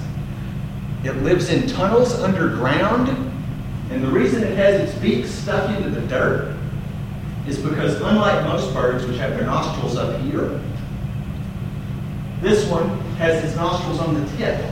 It 1.04 1.16
lives 1.22 1.48
in 1.48 1.66
tunnels 1.66 2.14
underground. 2.14 3.08
And 3.90 4.04
the 4.04 4.10
reason 4.10 4.42
it 4.42 4.56
has 4.56 4.88
its 4.88 4.98
beak 5.00 5.24
stuck 5.26 5.70
into 5.76 5.88
the 5.88 6.06
dirt 6.06 6.56
is 7.46 7.58
because, 7.58 8.00
unlike 8.00 8.44
most 8.44 8.72
birds, 8.72 9.04
which 9.04 9.16
have 9.18 9.30
their 9.30 9.46
nostrils 9.46 9.96
up 9.96 10.20
here, 10.22 10.60
this 12.40 12.68
one 12.68 12.88
has 13.16 13.42
its 13.44 13.56
nostrils 13.56 13.98
on 14.00 14.14
the 14.14 14.36
tip. 14.36 14.64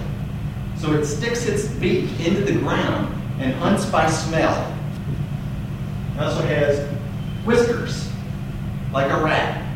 So 0.77 0.93
it 0.95 1.05
sticks 1.05 1.47
its 1.47 1.67
beak 1.67 2.09
into 2.21 2.43
the 2.43 2.59
ground 2.59 3.15
and 3.41 3.55
hunts 3.55 3.87
by 3.87 4.09
smell. 4.09 4.77
It 6.15 6.21
also 6.21 6.43
has 6.43 6.87
whiskers, 7.45 8.11
like 8.93 9.11
a 9.11 9.23
rat. 9.23 9.67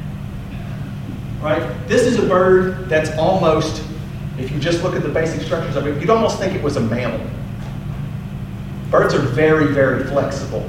Right? 1.41 1.89
This 1.89 2.03
is 2.03 2.19
a 2.19 2.27
bird 2.27 2.89
that's 2.89 3.11
almost, 3.19 3.83
if 4.39 4.51
you 4.51 4.59
just 4.59 4.83
look 4.83 4.95
at 4.95 5.03
the 5.03 5.09
basic 5.09 5.43
structures 5.43 5.77
of 5.77 5.87
it, 5.87 6.01
you'd 6.01 6.11
almost 6.11 6.39
think 6.39 6.55
it 6.55 6.63
was 6.63 6.77
a 6.77 6.81
mammal. 6.81 7.25
Birds 8.91 9.15
are 9.15 9.19
very, 9.19 9.73
very 9.73 10.05
flexible 10.05 10.69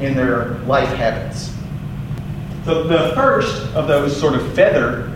in 0.00 0.14
their 0.14 0.58
life 0.60 0.88
habits. 0.88 1.54
So 2.64 2.84
the 2.84 3.12
first 3.14 3.62
of 3.74 3.88
those 3.88 4.18
sort 4.18 4.34
of 4.34 4.52
feather 4.54 5.14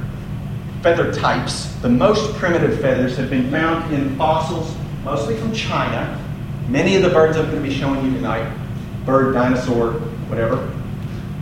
feather 0.82 1.12
types, 1.12 1.72
the 1.76 1.88
most 1.88 2.34
primitive 2.34 2.80
feathers 2.80 3.16
have 3.16 3.30
been 3.30 3.48
found 3.50 3.94
in 3.94 4.16
fossils, 4.16 4.74
mostly 5.04 5.36
from 5.36 5.52
China. 5.54 6.20
Many 6.68 6.96
of 6.96 7.02
the 7.02 7.10
birds 7.10 7.36
I'm 7.36 7.46
going 7.46 7.62
to 7.62 7.68
be 7.68 7.74
showing 7.74 8.04
you 8.04 8.12
tonight, 8.14 8.52
bird, 9.06 9.34
dinosaur, 9.34 9.92
whatever, 10.28 10.56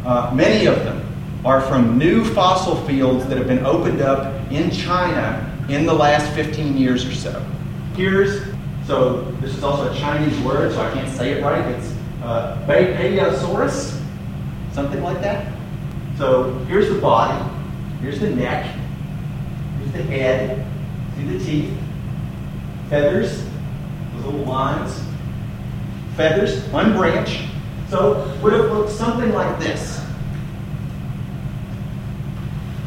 uh, 0.05 0.31
many 0.35 0.66
of 0.66 0.76
them 0.85 1.07
are 1.44 1.62
from 1.62 1.96
new 1.96 2.22
fossil 2.22 2.76
fields 2.87 3.26
that 3.29 3.38
have 3.38 3.46
been 3.46 3.64
opened 3.64 4.03
up 4.03 4.35
in 4.53 4.70
China 4.70 5.46
in 5.70 5.87
the 5.87 5.94
last 5.94 6.31
15 6.35 6.76
years 6.76 7.07
or 7.07 7.14
so. 7.14 7.44
Here's, 7.96 8.42
so 8.87 9.22
this 9.40 9.57
is 9.57 9.64
also 9.64 9.90
a 9.90 9.96
Chinese 9.96 10.38
word, 10.40 10.72
so 10.72 10.83
I 10.83 10.92
can't 10.92 11.16
say 11.16 11.33
it 11.33 11.42
right. 11.42 11.64
It's 11.76 11.94
uh, 12.23 12.57
Beipiaosaurus, 12.67 14.03
something 14.73 15.03
like 15.03 15.21
that. 15.21 15.53
So 16.17 16.53
here's 16.65 16.89
the 16.89 17.01
body, 17.01 17.43
here's 18.01 18.21
the 18.21 18.31
neck, 18.31 18.77
here's 19.79 19.93
the 19.93 20.03
head, 20.03 20.67
see 21.17 21.25
the 21.25 21.45
teeth, 21.45 21.79
feathers, 22.89 23.45
those 24.15 24.25
little 24.27 24.45
lines, 24.45 25.03
feathers, 26.17 26.63
one 26.69 26.93
branch. 26.97 27.45
So 27.89 28.37
would 28.43 28.53
have 28.53 28.71
looked 28.71 28.91
something 28.91 29.33
like 29.33 29.59
this. 29.59 30.05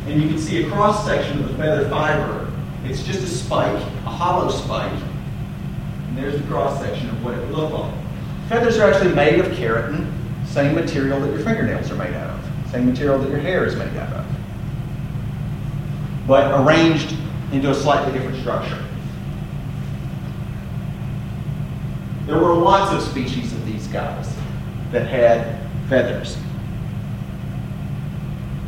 And 0.06 0.22
you 0.22 0.30
can 0.30 0.38
see 0.38 0.64
a 0.64 0.70
cross 0.70 1.06
section 1.06 1.44
of 1.44 1.50
the 1.50 1.58
feather 1.58 1.90
fiber. 1.90 2.52
It's 2.86 3.04
just 3.04 3.24
a 3.24 3.28
spike, 3.28 3.82
a 4.06 4.10
hollow 4.10 4.52
spike. 4.52 4.92
And 6.08 6.18
there's 6.18 6.40
the 6.40 6.48
cross 6.48 6.80
section 6.80 7.10
of 7.10 7.24
what 7.24 7.34
it 7.34 7.40
would 7.40 7.52
look 7.52 7.72
like. 7.72 8.03
Feathers 8.50 8.78
are 8.78 8.92
actually 8.92 9.14
made 9.16 9.40
of 9.40 9.48
keratin, 9.54 10.12
same 10.46 10.76
material 10.76 11.20
that 11.20 11.30
your 11.30 11.40
fingernails 11.40 11.90
are 11.92 11.96
made 11.96 12.14
out 12.14 12.30
of, 12.30 12.72
same 12.72 12.86
material 12.86 13.18
that 13.20 13.30
your 13.30 13.40
hair 13.40 13.66
is 13.66 13.76
made 13.76 13.96
out 13.98 14.14
of, 14.14 14.26
but 16.28 16.62
arranged 16.62 17.16
into 17.52 17.72
a 17.72 17.76
slightly 17.76 18.12
different 18.12 18.40
structure. 18.40 18.84
There 22.26 22.38
were 22.38 22.54
lots 22.54 22.94
of 22.94 23.02
species 23.10 23.52
of 23.54 23.66
these 23.66 23.88
guys 23.88 24.34
that 24.92 25.08
had 25.08 25.60
feathers, 25.90 26.38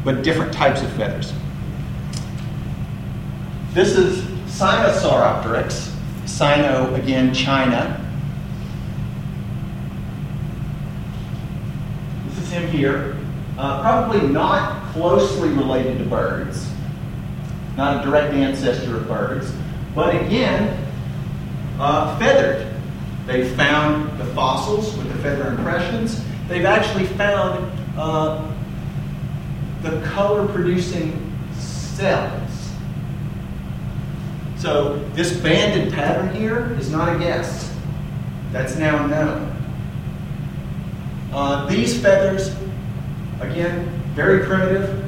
but 0.04 0.24
different 0.24 0.54
types 0.54 0.82
of 0.82 0.92
feathers. 0.94 1.34
This 3.74 3.98
is 3.98 4.24
Sinosauropteryx, 4.60 5.94
Sino, 6.26 6.94
again, 6.96 7.34
China. 7.34 8.02
This 12.28 12.40
is 12.40 12.52
him 12.52 12.65
here. 12.76 13.18
Uh, 13.58 13.82
probably 13.82 14.28
not 14.28 14.92
closely 14.92 15.50
related 15.50 15.98
to 15.98 16.04
birds, 16.06 16.70
not 17.78 18.02
a 18.02 18.10
direct 18.10 18.34
ancestor 18.34 18.98
of 18.98 19.08
birds, 19.08 19.54
but 19.94 20.14
again, 20.16 20.86
uh, 21.80 22.18
feathered. 22.20 22.74
They've 23.26 23.56
found 23.56 24.20
the 24.20 24.26
fossils 24.34 24.96
with 24.98 25.08
the 25.08 25.18
feather 25.20 25.48
impressions. 25.48 26.24
They've 26.48 26.66
actually 26.66 27.06
found 27.06 27.72
uh, 27.98 28.52
the 29.82 30.02
color 30.02 30.48
producing 30.48 31.34
cells. 31.58 32.72
So 34.58 34.98
this 35.14 35.40
banded 35.40 35.94
pattern 35.94 36.36
here 36.36 36.76
is 36.80 36.92
not 36.92 37.16
a 37.16 37.20
guess. 37.20 37.74
That's 38.52 38.76
now 38.78 39.06
known. 39.06 39.52
Uh, 41.34 41.68
these 41.68 42.02
feathers, 42.02 42.56
again, 43.42 43.88
very 44.14 44.46
primitive, 44.46 45.04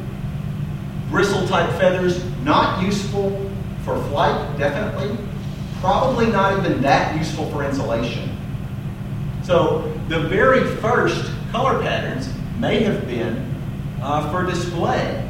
bristle 1.10 1.48
type 1.48 1.70
feathers, 1.80 2.24
not 2.44 2.84
useful 2.84 3.50
for 3.84 4.02
flight, 4.10 4.58
definitely. 4.58 5.18
Probably 5.80 6.28
not 6.28 6.58
even 6.60 6.82
that 6.82 7.16
useful 7.18 7.50
for 7.52 7.64
insulation. 7.64 8.36
So 9.44 9.94
the 10.10 10.20
very 10.22 10.64
first 10.78 11.32
color 11.52 11.82
patterns 11.82 12.30
may 12.60 12.84
have 12.84 13.08
been 13.08 13.56
uh, 14.02 14.30
for 14.32 14.44
display, 14.50 15.30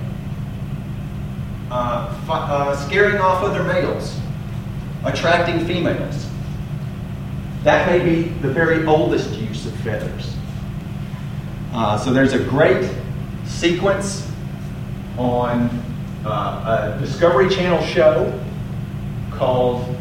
uh, 1.69 2.13
fi- 2.25 2.49
uh, 2.49 2.75
scaring 2.88 3.17
off 3.17 3.43
other 3.43 3.63
males, 3.63 4.19
attracting 5.03 5.65
females. 5.65 6.27
That 7.63 7.88
may 7.88 7.99
be 8.03 8.29
the 8.29 8.49
very 8.49 8.86
oldest 8.86 9.33
use 9.33 9.65
of 9.65 9.73
feathers. 9.81 10.37
Uh, 11.73 11.97
so 11.97 12.12
there's 12.13 12.34
a 12.34 12.39
great 12.39 12.89
sequence 13.45 14.30
on 15.17 15.69
uh, 16.25 16.95
a 16.95 16.99
Discovery 16.99 17.49
Channel 17.49 17.82
show 17.86 18.39
called 19.32 19.95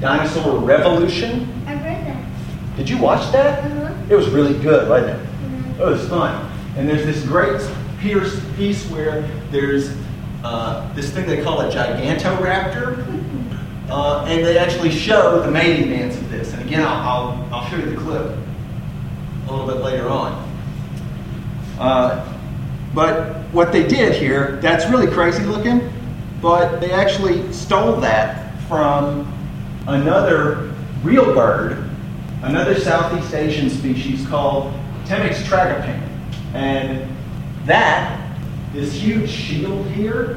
Dinosaur 0.00 0.58
Revolution. 0.58 1.48
I 1.66 1.74
read 1.74 2.06
that. 2.06 2.76
Did 2.76 2.88
you 2.88 2.98
watch 2.98 3.30
that? 3.32 3.64
Uh-huh. 3.64 3.94
It 4.08 4.16
was 4.16 4.28
really 4.30 4.58
good, 4.58 4.88
wasn't 4.88 5.20
it? 5.20 5.26
Mhm. 5.44 5.80
It 5.80 5.86
was 5.86 6.08
fun. 6.08 6.50
And 6.76 6.88
there's 6.88 7.04
this 7.04 7.24
great 7.24 7.60
piece, 8.00 8.40
piece 8.56 8.84
where 8.90 9.22
there's 9.50 9.94
uh, 10.44 10.92
this 10.94 11.10
thing 11.12 11.26
they 11.26 11.42
call 11.42 11.60
a 11.60 11.70
gigantoraptor. 11.70 13.06
Uh, 13.90 14.24
and 14.26 14.46
they 14.46 14.56
actually 14.56 14.90
show 14.90 15.42
the 15.42 15.50
mating 15.50 15.90
dance 15.90 16.16
of 16.16 16.30
this. 16.30 16.54
And 16.54 16.62
again, 16.62 16.80
I'll, 16.80 16.96
I'll, 16.96 17.48
I'll 17.52 17.68
show 17.68 17.76
you 17.76 17.90
the 17.90 17.96
clip 17.96 18.24
a 18.24 19.50
little 19.50 19.66
bit 19.66 19.82
later 19.84 20.08
on. 20.08 20.32
Uh, 21.82 22.24
but 22.94 23.38
what 23.50 23.72
they 23.72 23.84
did 23.84 24.14
here, 24.14 24.60
that's 24.62 24.88
really 24.88 25.08
crazy 25.08 25.42
looking, 25.42 25.92
but 26.40 26.78
they 26.80 26.92
actually 26.92 27.52
stole 27.52 27.96
that 27.96 28.56
from 28.68 29.26
another 29.88 30.72
real 31.02 31.34
bird, 31.34 31.90
another 32.42 32.78
Southeast 32.78 33.34
Asian 33.34 33.68
species 33.68 34.24
called 34.28 34.72
Temminck's 35.06 35.42
tragopan. 35.42 36.00
And 36.54 37.04
that, 37.64 38.32
this 38.72 38.92
huge 38.92 39.28
shield 39.28 39.84
here, 39.88 40.36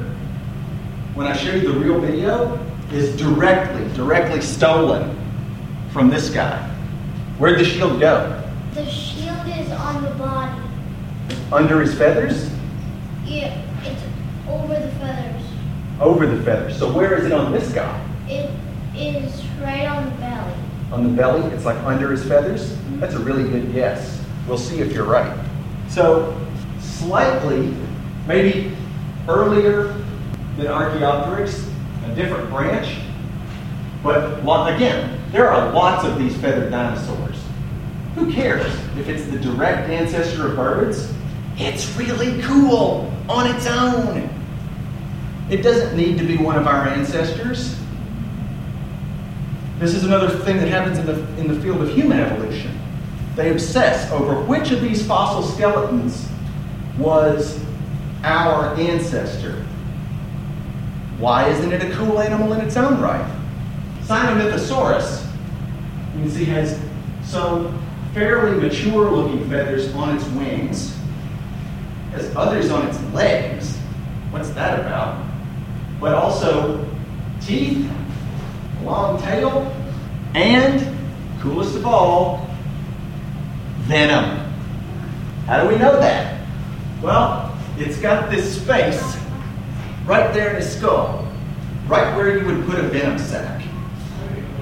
when 1.14 1.28
I 1.28 1.38
show 1.38 1.54
you 1.54 1.72
the 1.72 1.80
real 1.80 2.00
video, 2.00 2.58
is 2.92 3.16
directly, 3.18 3.88
directly 3.94 4.42
stolen 4.42 5.16
from 5.92 6.10
this 6.10 6.32
guy. 6.32 6.58
Where'd 7.38 7.60
the 7.60 7.66
shield 7.66 8.00
go? 8.00 8.44
The 8.74 8.90
shield 8.90 9.48
is 9.48 9.72
on 9.72 10.02
the 10.02 10.10
body. 10.16 10.65
Under 11.52 11.82
his 11.82 11.96
feathers? 11.98 12.50
Yeah, 13.24 13.62
it's 13.84 14.02
over 14.48 14.74
the 14.74 14.92
feathers. 15.00 15.44
Over 16.00 16.28
the 16.28 16.44
feathers. 16.44 16.78
So 16.78 16.92
where 16.92 17.16
is 17.18 17.26
it 17.26 17.32
on 17.32 17.52
this 17.52 17.72
guy? 17.72 18.02
It 18.28 18.50
is 18.96 19.46
right 19.62 19.86
on 19.88 20.06
the 20.06 20.12
belly. 20.12 20.54
On 20.92 21.04
the 21.04 21.10
belly? 21.10 21.54
It's 21.54 21.66
like 21.66 21.78
under 21.84 22.12
his 22.12 22.24
feathers? 22.26 22.78
That's 23.00 23.14
a 23.14 23.20
really 23.20 23.44
good 23.50 23.74
guess. 23.74 24.22
We'll 24.48 24.58
see 24.58 24.80
if 24.80 24.92
you're 24.92 25.06
right. 25.06 25.38
So, 25.90 26.40
slightly, 26.80 27.74
maybe 28.28 28.76
earlier 29.28 29.96
than 30.58 30.68
Archaeopteryx, 30.68 31.70
a 32.06 32.16
different 32.16 32.50
branch. 32.50 32.98
But 34.04 34.40
again, 34.74 35.20
there 35.32 35.50
are 35.50 35.72
lots 35.74 36.06
of 36.06 36.18
these 36.20 36.36
feathered 36.38 36.72
dinosaurs. 36.72 37.38
Who 38.16 38.32
cares 38.32 38.66
if 38.98 39.10
it's 39.10 39.26
the 39.26 39.38
direct 39.38 39.90
ancestor 39.90 40.48
of 40.48 40.56
birds? 40.56 41.14
It's 41.58 41.96
really 41.98 42.42
cool 42.44 43.12
on 43.28 43.54
its 43.54 43.68
own. 43.68 44.30
It 45.50 45.62
doesn't 45.62 45.96
need 45.96 46.18
to 46.18 46.26
be 46.26 46.38
one 46.38 46.56
of 46.58 46.66
our 46.66 46.88
ancestors. 46.88 47.78
This 49.80 49.94
is 49.94 50.06
another 50.06 50.30
thing 50.30 50.58
that 50.58 50.70
happens 50.70 50.98
in 50.98 51.06
the, 51.06 51.20
in 51.40 51.54
the 51.54 51.60
field 51.62 51.82
of 51.82 51.94
human 51.94 52.20
evolution. 52.20 52.80
They 53.36 53.52
obsess 53.52 54.10
over 54.12 54.42
which 54.42 54.72
of 54.72 54.82
these 54.82 55.06
fossil 55.06 55.44
skeletons 55.44 56.30
was 56.98 57.62
our 58.24 58.74
ancestor. 58.76 59.66
Why 61.18 61.50
isn't 61.50 61.72
it 61.74 61.82
a 61.82 61.94
cool 61.96 62.20
animal 62.22 62.54
in 62.54 62.62
its 62.62 62.78
own 62.78 63.02
right? 63.02 63.30
Sinornithosaurus, 64.04 65.28
you 66.14 66.22
can 66.22 66.30
see, 66.30 66.46
has 66.46 66.80
some 67.24 67.85
fairly 68.16 68.58
mature 68.58 69.12
looking 69.12 69.48
feathers 69.50 69.94
on 69.94 70.16
its 70.16 70.26
wings, 70.30 70.98
has 72.12 72.34
others 72.34 72.72
on 72.72 72.88
its 72.88 72.98
legs. 73.14 73.76
What's 74.32 74.52
that 74.52 74.80
about? 74.80 75.22
But 76.00 76.14
also 76.14 76.90
teeth, 77.42 77.92
long 78.84 79.22
tail, 79.22 79.70
and 80.34 80.98
coolest 81.42 81.76
of 81.76 81.86
all, 81.86 82.50
venom. 83.80 84.50
How 85.46 85.62
do 85.62 85.68
we 85.68 85.76
know 85.76 86.00
that? 86.00 86.48
Well, 87.02 87.54
it's 87.78 88.00
got 88.00 88.32
this 88.32 88.62
space 88.62 89.18
right 90.06 90.34
there 90.34 90.52
in 90.52 90.56
his 90.56 90.74
skull, 90.74 91.28
right 91.88 92.16
where 92.16 92.38
you 92.38 92.46
would 92.46 92.66
put 92.66 92.80
a 92.80 92.84
venom 92.84 93.20
sac 93.20 93.62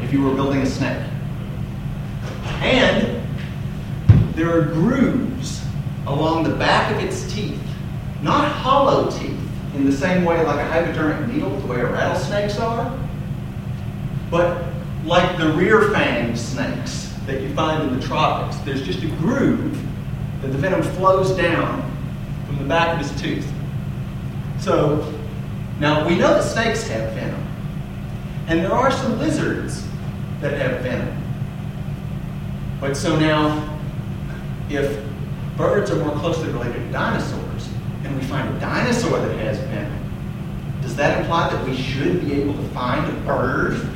if 0.01 0.11
you 0.11 0.23
were 0.23 0.33
building 0.33 0.63
a 0.63 0.65
snake. 0.65 1.07
And 2.63 3.22
there 4.35 4.57
are 4.57 4.65
grooves 4.65 5.63
along 6.07 6.43
the 6.43 6.55
back 6.55 6.93
of 6.95 7.03
its 7.03 7.31
teeth, 7.33 7.61
not 8.21 8.51
hollow 8.51 9.09
teeth 9.11 9.39
in 9.75 9.85
the 9.85 9.91
same 9.91 10.23
way 10.25 10.43
like 10.45 10.59
a 10.59 10.65
hypodermic 10.65 11.33
needle, 11.33 11.55
the 11.59 11.67
way 11.67 11.79
a 11.79 11.85
rattlesnakes 11.85 12.59
are, 12.59 12.97
but 14.29 14.65
like 15.05 15.37
the 15.37 15.51
rear 15.53 15.89
fang 15.91 16.35
snakes 16.35 17.13
that 17.25 17.41
you 17.41 17.53
find 17.53 17.89
in 17.89 17.99
the 17.99 18.05
tropics. 18.05 18.57
There's 18.57 18.83
just 18.83 19.03
a 19.03 19.07
groove 19.07 19.79
that 20.41 20.47
the 20.49 20.57
venom 20.57 20.81
flows 20.81 21.31
down 21.31 21.89
from 22.45 22.57
the 22.57 22.65
back 22.65 22.99
of 22.99 23.07
his 23.07 23.21
tooth. 23.21 23.49
So 24.59 25.13
now 25.79 26.07
we 26.07 26.15
know 26.15 26.33
that 26.35 26.43
snakes 26.43 26.87
have 26.87 27.13
venom, 27.13 27.45
and 28.47 28.59
there 28.59 28.73
are 28.73 28.91
some 28.91 29.19
lizards 29.19 29.85
that 30.41 30.53
have 30.53 30.81
venom. 30.81 31.17
But 32.79 32.97
so 32.97 33.17
now, 33.17 33.72
if 34.69 35.03
birds 35.57 35.91
are 35.91 36.03
more 36.03 36.15
closely 36.17 36.49
related 36.49 36.75
to 36.75 36.91
dinosaurs, 36.91 37.69
and 38.03 38.15
we 38.15 38.21
find 38.23 38.55
a 38.55 38.59
dinosaur 38.59 39.19
that 39.19 39.37
has 39.39 39.59
venom, 39.59 39.99
does 40.81 40.95
that 40.95 41.21
imply 41.21 41.49
that 41.49 41.65
we 41.65 41.75
should 41.75 42.21
be 42.21 42.33
able 42.33 42.53
to 42.53 42.63
find 42.69 43.07
a 43.09 43.19
bird 43.21 43.87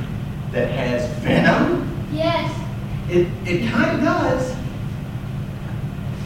that 0.52 0.70
has 0.70 1.08
venom? 1.18 1.84
Yes. 2.12 2.54
It, 3.10 3.26
it 3.46 3.70
kind 3.70 3.98
of 3.98 4.04
does. 4.04 4.56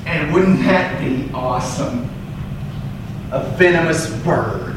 And 0.07 0.33
wouldn't 0.33 0.61
that 0.61 1.01
be 1.01 1.31
awesome? 1.33 2.09
A 3.31 3.45
venomous 3.57 4.13
bird. 4.23 4.77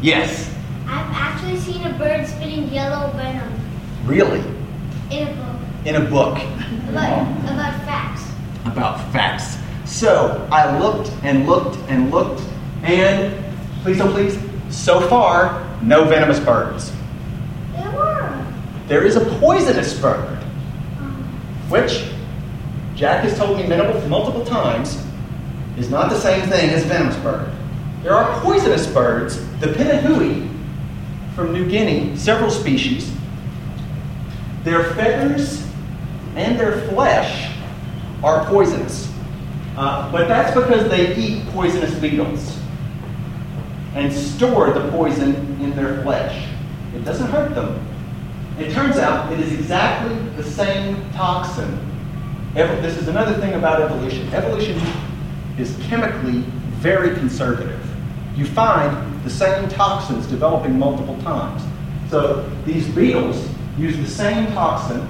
Yes, 0.00 0.54
I've 0.86 1.10
actually 1.12 1.58
seen 1.58 1.84
a 1.84 1.92
bird 1.98 2.26
spitting 2.26 2.68
yellow 2.68 3.10
venom 3.12 3.52
really. 4.04 4.40
in 5.10 5.26
a 5.28 5.34
book 5.34 5.57
In 5.84 5.94
a 5.94 6.00
book 6.00 6.38
about, 6.88 7.22
about 7.50 7.84
facts. 7.84 8.22
about 8.66 9.12
facts. 9.12 9.56
So 9.86 10.46
I 10.52 10.78
looked 10.78 11.10
and 11.22 11.46
looked 11.46 11.76
and 11.88 12.10
looked, 12.10 12.42
and 12.82 13.32
please 13.82 13.98
don't 13.98 14.12
please, 14.12 14.38
so 14.68 15.00
far, 15.08 15.66
no 15.82 16.04
venomous 16.04 16.40
birds. 16.40 16.92
There 17.74 17.90
were. 17.92 18.46
There 18.86 19.04
is 19.06 19.16
a 19.16 19.24
poisonous 19.38 19.98
bird, 19.98 20.38
Um, 20.98 21.22
which 21.70 22.04
Jack 22.94 23.24
has 23.24 23.38
told 23.38 23.56
me 23.56 23.66
multiple, 23.66 24.08
multiple 24.08 24.44
times 24.44 25.02
is 25.78 25.88
not 25.88 26.10
the 26.10 26.18
same 26.18 26.46
thing 26.48 26.70
as 26.70 26.84
venomous 26.84 27.16
bird. 27.18 27.50
There 28.02 28.14
are 28.14 28.40
poisonous 28.40 28.86
birds, 28.86 29.38
the 29.60 29.68
pitohui 29.68 30.48
from 31.34 31.52
New 31.52 31.66
Guinea, 31.68 32.16
several 32.16 32.50
species. 32.50 33.10
Their 34.64 34.82
feathers 34.94 35.64
and 36.38 36.58
their 36.58 36.80
flesh 36.88 37.52
are 38.22 38.44
poisonous. 38.46 39.12
Uh, 39.76 40.10
but 40.10 40.28
that's 40.28 40.54
because 40.54 40.88
they 40.88 41.14
eat 41.16 41.46
poisonous 41.48 41.94
beetles 41.96 42.58
and 43.94 44.12
store 44.12 44.72
the 44.72 44.88
poison 44.90 45.34
in 45.60 45.74
their 45.74 46.02
flesh. 46.02 46.48
It 46.94 47.04
doesn't 47.04 47.28
hurt 47.28 47.54
them. 47.54 47.84
It 48.58 48.72
turns 48.72 48.96
out 48.96 49.32
it 49.32 49.40
is 49.40 49.52
exactly 49.52 50.16
the 50.36 50.44
same 50.44 51.10
toxin. 51.12 51.78
Ev- 52.56 52.82
This 52.82 52.96
is 52.96 53.08
another 53.08 53.34
thing 53.40 53.54
about 53.54 53.80
evolution. 53.82 54.28
Evolution 54.32 54.80
is 55.58 55.76
chemically 55.88 56.40
very 56.80 57.14
conservative. 57.16 57.84
You 58.36 58.46
find 58.46 59.22
the 59.24 59.30
same 59.30 59.68
toxins 59.68 60.26
developing 60.26 60.78
multiple 60.78 61.16
times. 61.22 61.62
So 62.10 62.48
these 62.64 62.88
beetles 62.88 63.48
use 63.76 63.96
the 63.96 64.06
same 64.08 64.46
toxin. 64.52 65.06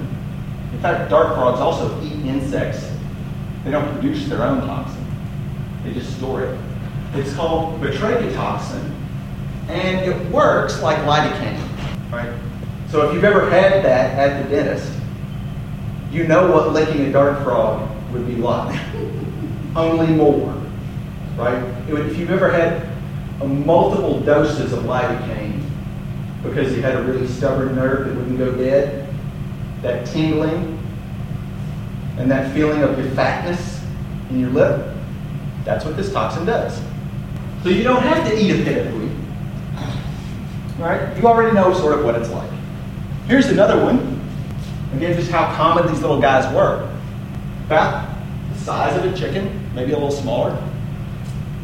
In 0.79 0.83
fact, 0.83 1.09
dart 1.09 1.35
frogs 1.35 1.59
also 1.59 2.01
eat 2.01 2.25
insects. 2.25 2.89
They 3.65 3.71
don't 3.71 3.91
produce 3.91 4.29
their 4.29 4.43
own 4.43 4.61
toxin. 4.61 5.05
They 5.83 5.91
just 5.91 6.15
store 6.15 6.43
it. 6.43 6.57
It's 7.15 7.33
called 7.33 7.81
batrachotoxin, 7.81 8.89
and 9.67 10.09
it 10.09 10.31
works 10.31 10.81
like 10.81 10.97
lidocaine, 10.99 11.59
right? 12.13 12.33
So 12.87 13.05
if 13.05 13.13
you've 13.13 13.25
ever 13.25 13.49
had 13.49 13.83
that 13.83 14.17
at 14.17 14.41
the 14.41 14.49
dentist, 14.55 14.89
you 16.13 16.25
know 16.25 16.49
what 16.49 16.71
licking 16.71 17.01
a 17.07 17.11
dart 17.11 17.43
frog 17.43 17.85
would 18.13 18.25
be 18.25 18.35
like. 18.35 18.79
Only 19.75 20.07
more, 20.07 20.63
right? 21.35 21.61
If 21.89 22.17
you've 22.17 22.31
ever 22.31 22.49
had 22.49 22.87
multiple 23.45 24.21
doses 24.21 24.71
of 24.71 24.85
lidocaine 24.85 25.61
because 26.41 26.73
you 26.73 26.81
had 26.81 26.95
a 26.95 27.03
really 27.03 27.27
stubborn 27.27 27.75
nerve 27.75 28.07
that 28.07 28.15
wouldn't 28.15 28.37
go 28.37 28.55
dead, 28.55 29.08
that 29.81 30.05
tingling 30.07 30.77
and 32.17 32.29
that 32.29 32.53
feeling 32.53 32.81
of 32.83 32.97
your 32.97 33.09
fatness 33.11 33.81
in 34.29 34.39
your 34.39 34.49
lip, 34.49 34.93
that's 35.63 35.85
what 35.85 35.95
this 35.95 36.11
toxin 36.11 36.45
does. 36.45 36.81
So 37.63 37.69
you 37.69 37.83
don't 37.83 38.01
have 38.01 38.27
to 38.27 38.37
eat 38.37 38.51
a 38.51 38.63
pit 38.63 38.87
of 38.87 38.99
right? 40.79 41.15
You 41.17 41.27
already 41.27 41.53
know 41.53 41.73
sort 41.73 41.97
of 41.97 42.05
what 42.05 42.15
it's 42.15 42.29
like. 42.29 42.49
Here's 43.27 43.47
another 43.47 43.83
one. 43.83 44.19
Again, 44.95 45.15
just 45.15 45.29
how 45.29 45.53
common 45.55 45.87
these 45.87 46.01
little 46.01 46.19
guys 46.19 46.51
were. 46.55 46.89
About 47.65 48.09
the 48.51 48.59
size 48.59 48.97
of 48.97 49.11
a 49.11 49.15
chicken, 49.15 49.69
maybe 49.75 49.91
a 49.91 49.95
little 49.95 50.11
smaller, 50.11 50.51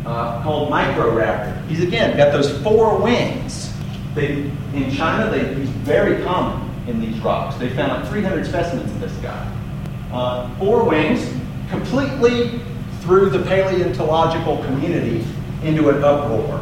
uh, 0.06 0.44
called 0.44 0.70
Microraptor. 0.72 1.66
He's 1.68 1.82
again 1.82 2.16
got 2.16 2.32
those 2.32 2.62
four 2.62 3.02
wings. 3.02 3.74
They, 4.14 4.52
in 4.74 4.92
China, 4.92 5.32
they, 5.32 5.56
he's 5.56 5.70
very 5.70 6.24
common 6.24 6.65
in 6.88 7.00
these 7.00 7.20
rocks. 7.20 7.56
They 7.56 7.70
found 7.70 8.04
like 8.04 8.12
300 8.12 8.46
specimens 8.46 8.92
of 8.92 9.00
this 9.00 9.14
guy. 9.18 9.52
Uh, 10.12 10.54
four 10.58 10.88
wings, 10.88 11.34
completely 11.70 12.60
threw 13.02 13.30
the 13.30 13.40
paleontological 13.44 14.64
community 14.64 15.26
into 15.64 15.90
an 15.90 16.04
uproar 16.04 16.60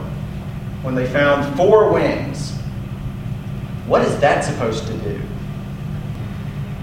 when 0.81 0.95
they 0.95 1.07
found 1.07 1.55
four 1.57 1.91
wings. 1.91 2.51
What 3.85 4.01
is 4.01 4.17
that 4.19 4.43
supposed 4.43 4.87
to 4.87 4.93
do? 4.99 5.21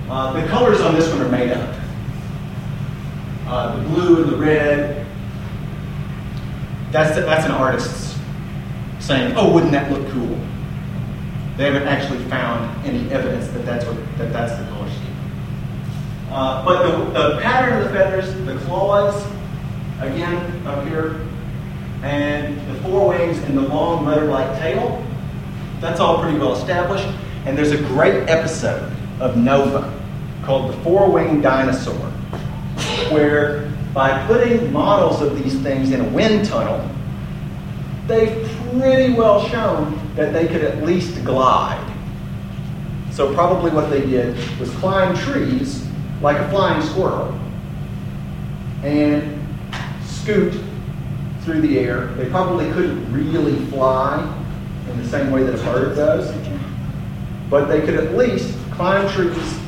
Uh, 0.09 0.41
the 0.41 0.47
colors 0.49 0.81
on 0.81 0.95
this 0.95 1.09
one 1.11 1.23
are 1.23 1.29
made 1.29 1.51
up. 1.51 1.77
Uh, 3.47 3.77
the 3.77 3.89
blue 3.89 4.23
and 4.23 4.33
the 4.33 4.37
red. 4.37 5.07
That's, 6.91 7.15
that's 7.15 7.47
an 7.47 7.53
artist's 7.53 8.19
saying, 8.99 9.35
oh, 9.37 9.53
wouldn't 9.53 9.73
that 9.73 9.91
look 9.91 10.09
cool? 10.11 10.39
They 11.61 11.67
haven't 11.67 11.89
actually 11.89 12.25
found 12.31 12.87
any 12.87 13.11
evidence 13.13 13.49
that 13.49 13.67
that's, 13.67 13.85
what, 13.85 13.95
that 14.17 14.33
that's 14.33 14.59
the 14.59 14.67
color 14.71 14.89
scheme. 14.89 15.17
Uh, 16.31 16.65
but 16.65 16.89
the, 16.89 17.05
the 17.11 17.41
pattern 17.43 17.77
of 17.77 17.85
the 17.85 17.91
feathers, 17.91 18.33
the 18.47 18.57
claws, 18.65 19.27
again, 20.01 20.67
up 20.67 20.89
here, 20.89 21.21
and 22.03 22.57
the 22.67 22.81
four 22.81 23.11
wings 23.11 23.37
and 23.41 23.59
the 23.59 23.61
long 23.61 24.07
leather-like 24.07 24.59
tail, 24.59 25.05
that's 25.81 26.01
all 26.01 26.23
pretty 26.23 26.39
well 26.39 26.55
established. 26.55 27.07
And 27.45 27.59
there's 27.59 27.73
a 27.73 27.83
great 27.89 28.31
episode 28.31 28.91
of 29.21 29.37
Nova 29.37 30.03
called 30.45 30.73
The 30.73 30.79
Four-Winged 30.79 31.43
Dinosaur, 31.43 32.11
where 33.13 33.71
by 33.93 34.27
putting 34.27 34.73
models 34.73 35.21
of 35.21 35.37
these 35.37 35.61
things 35.61 35.93
in 35.93 36.01
a 36.01 36.09
wind 36.09 36.47
tunnel, 36.47 36.89
they've 38.07 38.51
pretty 38.73 39.13
well 39.13 39.47
shown 39.49 40.00
that 40.17 40.33
they 40.33 40.47
could 40.47 40.63
at 40.63 40.83
least 40.83 41.25
glide. 41.25 41.87
So 43.13 43.35
probably 43.35 43.71
what 43.71 43.91
they 43.91 44.01
did 44.01 44.37
was 44.59 44.71
climb 44.77 45.17
trees 45.17 45.87
like 46.21 46.37
a 46.37 46.49
flying 46.51 46.83
squirrel 46.83 47.39
and 48.83 49.39
scoot 50.05 50.55
through 51.43 51.61
the 51.61 51.79
air. 51.79 52.07
They 52.15 52.29
probably 52.29 52.71
couldn't 52.73 53.13
really 53.13 53.57
fly 53.67 54.37
in 54.91 55.03
the 55.03 55.09
same 55.09 55.31
way 55.31 55.43
that 55.43 55.55
a 55.55 55.63
bird 55.65 55.97
does, 55.97 56.35
but 57.49 57.67
they 57.67 57.81
could 57.81 57.95
at 57.95 58.17
least 58.17 58.57
climb 58.73 59.09
trees 59.11 59.59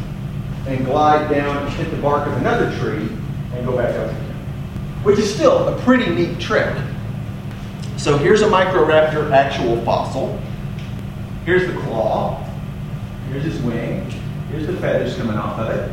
and 0.66 0.84
glide 0.84 1.28
down 1.30 1.66
and 1.66 1.68
hit 1.74 1.90
the 1.90 1.96
bark 1.96 2.26
of 2.26 2.34
another 2.34 2.70
tree 2.78 3.08
and 3.54 3.66
go 3.66 3.76
back 3.76 3.94
up 3.96 4.10
again, 4.10 4.34
which 5.02 5.18
is 5.18 5.34
still 5.34 5.68
a 5.68 5.80
pretty 5.82 6.08
neat 6.14 6.38
trick. 6.38 6.74
So 8.02 8.18
here's 8.18 8.42
a 8.42 8.48
Microraptor 8.48 9.30
actual 9.30 9.80
fossil. 9.84 10.36
Here's 11.44 11.72
the 11.72 11.80
claw. 11.82 12.44
Here's 13.28 13.44
his 13.44 13.60
wing. 13.60 14.10
Here's 14.50 14.66
the 14.66 14.76
feathers 14.78 15.16
coming 15.16 15.36
off 15.36 15.56
of 15.60 15.70
it. 15.70 15.88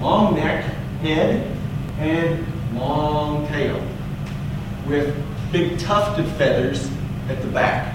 Long 0.00 0.34
neck, 0.34 0.64
head, 1.02 1.54
and 1.98 2.46
long 2.74 3.46
tail 3.48 3.86
with 4.86 5.14
big 5.52 5.78
tufted 5.78 6.26
feathers 6.38 6.90
at 7.28 7.42
the 7.42 7.48
back. 7.48 7.94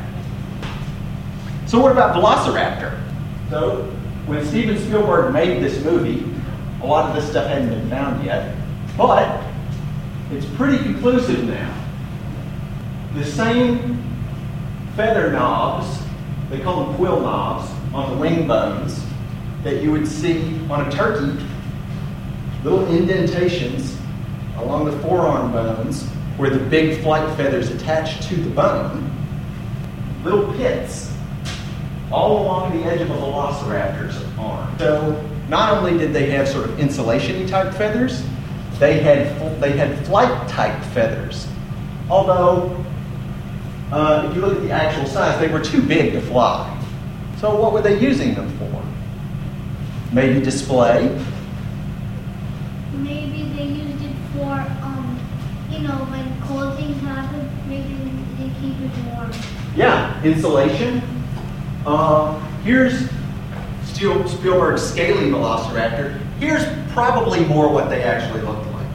So 1.66 1.82
what 1.82 1.92
about 1.92 2.16
Velociraptor? 2.16 3.02
So 3.50 3.86
when 4.28 4.46
Steven 4.46 4.78
Spielberg 4.78 5.34
made 5.34 5.64
this 5.64 5.84
movie, 5.84 6.24
a 6.84 6.86
lot 6.86 7.10
of 7.10 7.16
this 7.16 7.28
stuff 7.28 7.48
hadn't 7.48 7.70
been 7.70 7.90
found 7.90 8.24
yet, 8.24 8.56
but 8.96 9.44
it's 10.32 10.46
pretty 10.46 10.78
conclusive 10.78 11.44
now. 11.46 11.85
The 13.15 13.23
same 13.23 14.04
feather 14.97 15.32
knobs, 15.32 15.99
they 16.49 16.60
call 16.60 16.86
them 16.86 16.95
quill 16.95 17.21
knobs, 17.21 17.71
on 17.93 18.12
the 18.12 18.17
wing 18.17 18.45
bones 18.45 19.01
that 19.63 19.82
you 19.82 19.89
would 19.91 20.06
see 20.06 20.60
on 20.69 20.86
a 20.86 20.91
turkey, 20.91 21.41
little 22.63 22.86
indentations 22.93 23.97
along 24.58 24.84
the 24.84 24.99
forearm 24.99 25.54
bones 25.54 26.04
where 26.36 26.49
the 26.49 26.60
big 26.60 27.01
flight 27.01 27.25
feathers 27.38 27.69
attach 27.69 28.28
to 28.28 28.36
the 28.36 28.49
bone, 28.49 29.10
little 30.25 30.51
pits 30.56 31.13
all 32.12 32.43
along 32.43 32.78
the 32.78 32.84
edge 32.84 32.99
of 32.99 33.10
a 33.10 33.13
velociraptor's 33.13 34.21
arm. 34.38 34.78
So 34.78 35.30
not 35.47 35.78
only 35.78 35.97
did 35.97 36.12
they 36.12 36.30
have 36.32 36.49
sort 36.49 36.65
of 36.65 36.80
insulation 36.80 37.47
type 37.47 37.73
feathers, 37.73 38.25
they 38.78 38.99
had, 38.99 39.62
they 39.62 39.71
had 39.71 40.06
flight 40.06 40.49
type 40.49 40.84
feathers. 40.88 41.47
Although, 42.10 42.85
uh, 43.91 44.28
if 44.28 44.36
you 44.36 44.41
look 44.41 44.56
at 44.56 44.62
the 44.62 44.71
actual 44.71 45.06
size, 45.06 45.39
they 45.39 45.48
were 45.48 45.62
too 45.62 45.82
big 45.82 46.13
to 46.13 46.21
fly. 46.21 46.71
So 47.39 47.60
what 47.60 47.74
were 47.74 47.82
they 47.82 48.00
using 48.00 48.34
them 48.34 48.50
for? 48.58 48.84
Maybe 50.13 50.41
display? 50.41 51.10
Maybe 52.93 53.43
they 53.56 53.65
used 53.65 54.04
it 54.04 54.15
for, 54.34 54.52
um, 54.52 55.19
you 55.69 55.80
know, 55.80 55.93
when 56.10 56.41
cold 56.43 56.78
things 56.78 57.02
happen, 57.02 57.50
maybe 57.67 57.93
they 58.38 58.50
keep 58.62 58.80
it 58.80 59.13
warm. 59.13 59.32
Yeah, 59.76 60.24
insulation. 60.24 61.02
Uh, 61.86 62.39
here's 62.63 63.10
Spielberg's 63.84 64.82
scaly 64.82 65.30
velociraptor. 65.30 66.19
Here's 66.39 66.65
probably 66.91 67.45
more 67.45 67.69
what 67.69 67.89
they 67.89 68.04
actually 68.04 68.41
looked 68.41 68.65
like. 68.71 68.88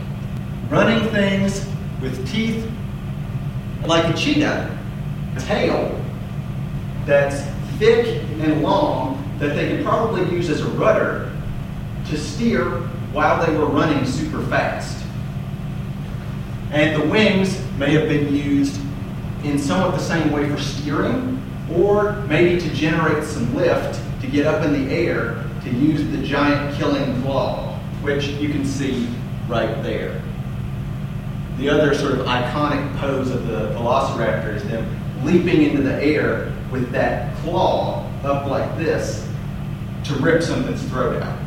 Running 0.71 1.09
things 1.11 1.67
with 2.01 2.27
teeth 2.31 2.71
like 3.85 4.13
a 4.13 4.17
cheetah, 4.17 4.79
tail 5.39 6.01
that's 7.07 7.43
thick 7.79 8.23
and 8.41 8.63
long 8.63 9.17
that 9.39 9.55
they 9.55 9.69
could 9.69 9.85
probably 9.85 10.31
use 10.35 10.51
as 10.51 10.61
a 10.61 10.69
rudder 10.71 11.33
to 12.09 12.19
steer 12.19 12.81
while 13.13 13.45
they 13.45 13.57
were 13.57 13.67
running 13.67 14.05
super 14.05 14.43
fast. 14.47 15.05
And 16.73 17.01
the 17.01 17.07
wings 17.09 17.61
may 17.79 17.93
have 17.95 18.09
been 18.09 18.35
used 18.35 18.81
in 19.45 19.59
somewhat 19.59 19.93
the 19.93 20.03
same 20.03 20.31
way 20.31 20.49
for 20.49 20.59
steering, 20.59 21.43
or 21.73 22.13
maybe 22.29 22.61
to 22.61 22.75
generate 22.75 23.25
some 23.25 23.55
lift 23.55 24.01
to 24.21 24.27
get 24.27 24.47
up 24.47 24.65
in 24.65 24.73
the 24.73 24.95
air 24.95 25.45
to 25.65 25.71
use 25.71 26.05
the 26.17 26.23
giant 26.23 26.77
killing 26.77 27.23
claw, 27.23 27.79
which 28.03 28.29
you 28.29 28.51
can 28.51 28.65
see 28.65 29.09
right 29.49 29.83
there. 29.83 30.23
The 31.59 31.69
other 31.69 31.95
sort 31.95 32.13
of 32.13 32.27
iconic 32.27 32.97
pose 32.99 33.31
of 33.31 33.47
the 33.47 33.71
velociraptor 33.71 34.55
is 34.55 34.65
them 34.65 35.00
leaping 35.23 35.63
into 35.63 35.83
the 35.83 36.03
air 36.03 36.53
with 36.71 36.91
that 36.93 37.37
claw 37.39 38.07
up 38.25 38.47
like 38.47 38.77
this 38.79 39.29
to 40.05 40.15
rip 40.15 40.43
something's 40.43 40.83
throat 40.85 41.23
out. 41.23 41.39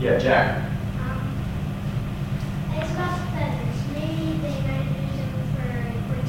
Yeah, 0.00 0.18
Jack. 0.18 0.70
Um, 1.00 1.32
it's 2.74 2.90
about 2.90 3.18
feathers. 3.30 3.76
Maybe 3.94 4.38
they 4.42 4.60
might 4.60 4.84
use 5.00 5.16
them 5.16 5.32
for 5.54 5.62
a 5.62 5.72
or 6.12 6.26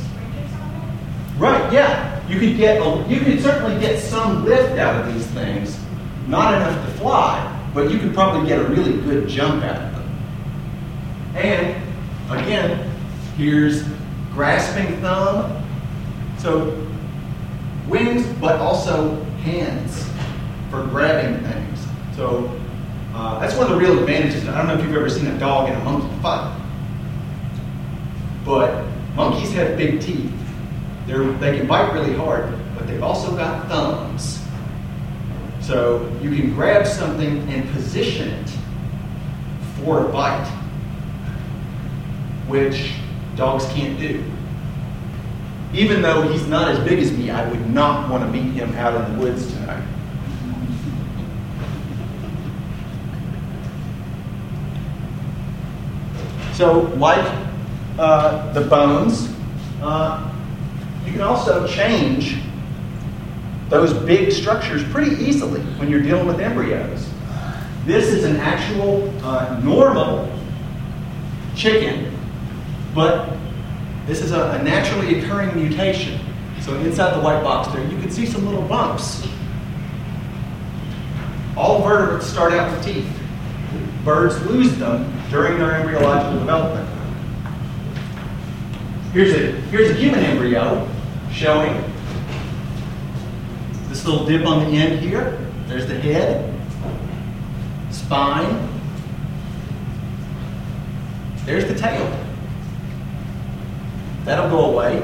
something. 0.49 1.39
Right, 1.39 1.73
yeah. 1.73 2.27
You 2.29 2.39
could 2.39 2.57
get 2.57 2.81
a, 2.81 3.05
you 3.07 3.19
could 3.21 3.41
certainly 3.41 3.79
get 3.79 3.99
some 3.99 4.45
lift 4.45 4.77
out 4.77 5.01
of 5.01 5.13
these 5.13 5.25
things. 5.27 5.79
Not 6.27 6.55
enough 6.55 6.85
to 6.85 6.91
fly, 6.93 7.69
but 7.73 7.91
you 7.91 7.99
could 7.99 8.13
probably 8.13 8.47
get 8.47 8.59
a 8.59 8.63
really 8.65 9.01
good 9.01 9.27
jump 9.27 9.63
out 9.63 9.81
of 9.81 9.91
them. 9.93 10.19
And 11.35 11.75
again, 12.29 12.91
here's 13.37 13.83
grasping 14.37 15.01
thumb. 15.01 15.65
So 16.37 16.87
wings, 17.87 18.23
but 18.39 18.59
also 18.59 19.19
hands 19.41 20.07
for 20.69 20.83
grabbing 20.85 21.43
things. 21.43 21.87
So 22.15 22.47
uh, 23.15 23.39
that's 23.39 23.55
one 23.55 23.65
of 23.65 23.73
the 23.73 23.77
real 23.79 23.97
advantages. 23.97 24.47
I 24.47 24.55
don't 24.55 24.67
know 24.67 24.75
if 24.75 24.85
you've 24.85 24.95
ever 24.95 25.09
seen 25.09 25.25
a 25.25 25.39
dog 25.39 25.69
and 25.69 25.81
a 25.81 25.83
monkey 25.83 26.15
fight, 26.21 26.55
but 28.45 28.85
monkeys 29.15 29.51
have 29.53 29.75
big 29.75 30.01
teeth. 30.01 30.31
They're, 31.07 31.23
they 31.23 31.57
can 31.57 31.65
bite 31.65 31.91
really 31.91 32.13
hard, 32.13 32.53
but 32.75 32.85
they've 32.85 33.01
also 33.01 33.35
got 33.35 33.67
thumbs. 33.67 34.39
So 35.61 36.15
you 36.21 36.29
can 36.29 36.53
grab 36.53 36.85
something 36.85 37.39
and 37.49 37.67
position 37.71 38.29
it 38.29 38.49
for 39.79 40.05
a 40.05 40.09
bite, 40.09 40.47
which 42.47 42.93
dogs 43.37 43.65
can't 43.67 43.99
do. 43.99 44.23
Even 45.73 46.01
though 46.01 46.23
he's 46.23 46.47
not 46.47 46.67
as 46.69 46.79
big 46.79 46.99
as 46.99 47.11
me, 47.11 47.29
I 47.29 47.47
would 47.49 47.69
not 47.69 48.09
want 48.09 48.23
to 48.23 48.29
meet 48.31 48.53
him 48.53 48.73
out 48.75 48.95
in 48.95 49.13
the 49.13 49.23
woods 49.23 49.53
tonight. 49.53 49.83
So, 56.53 56.81
like 56.97 57.23
uh, 57.99 58.51
the 58.53 58.61
bones, 58.61 59.31
uh, 59.81 60.33
you 61.05 61.11
can 61.11 61.21
also 61.21 61.67
change 61.67 62.39
those 63.69 63.93
big 63.93 64.31
structures 64.31 64.83
pretty 64.85 65.15
easily 65.23 65.61
when 65.77 65.89
you're 65.89 66.01
dealing 66.01 66.25
with 66.25 66.39
embryos. 66.39 67.07
This 67.85 68.07
is 68.07 68.23
an 68.23 68.37
actual 68.37 69.13
uh, 69.23 69.59
normal 69.63 70.31
chicken, 71.55 72.16
but 72.97 73.29
this 74.07 74.23
is 74.23 74.31
a, 74.31 74.57
a 74.59 74.63
naturally 74.63 75.19
occurring 75.19 75.55
mutation. 75.55 76.19
So 76.61 76.73
inside 76.77 77.15
the 77.15 77.21
white 77.21 77.43
box 77.43 77.71
there, 77.71 77.85
you 77.87 77.99
can 77.99 78.09
see 78.09 78.25
some 78.25 78.43
little 78.43 78.63
bumps. 78.63 79.27
All 81.55 81.83
vertebrates 81.83 82.25
start 82.25 82.53
out 82.53 82.75
with 82.75 82.83
teeth. 82.83 83.07
Birds 84.03 84.43
lose 84.47 84.75
them 84.79 85.13
during 85.29 85.59
their 85.59 85.75
embryological 85.75 86.39
development. 86.39 86.89
Here's 89.13 89.35
a, 89.35 89.51
here's 89.69 89.91
a 89.91 89.93
human 89.93 90.21
embryo 90.21 90.89
showing 91.31 91.79
this 93.89 94.05
little 94.05 94.25
dip 94.25 94.43
on 94.47 94.71
the 94.71 94.75
end 94.75 95.01
here. 95.01 95.37
There's 95.67 95.85
the 95.85 95.99
head, 95.99 96.51
spine. 97.91 98.67
There's 101.45 101.65
the 101.65 101.75
tail. 101.75 102.26
That'll 104.27 104.49
go 104.49 104.71
away. 104.71 105.01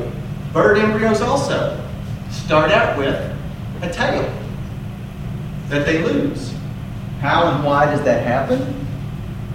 Bird 0.52 0.78
embryos 0.78 1.22
also 1.22 1.82
start 2.30 2.72
out 2.72 2.98
with 2.98 3.16
a 3.82 3.90
tail 3.90 4.30
that 5.70 5.86
they 5.86 6.04
lose. 6.04 6.54
How 7.22 7.48
and 7.48 7.64
why 7.64 7.86
does 7.86 8.04
that 8.04 8.26
happen? 8.28 8.86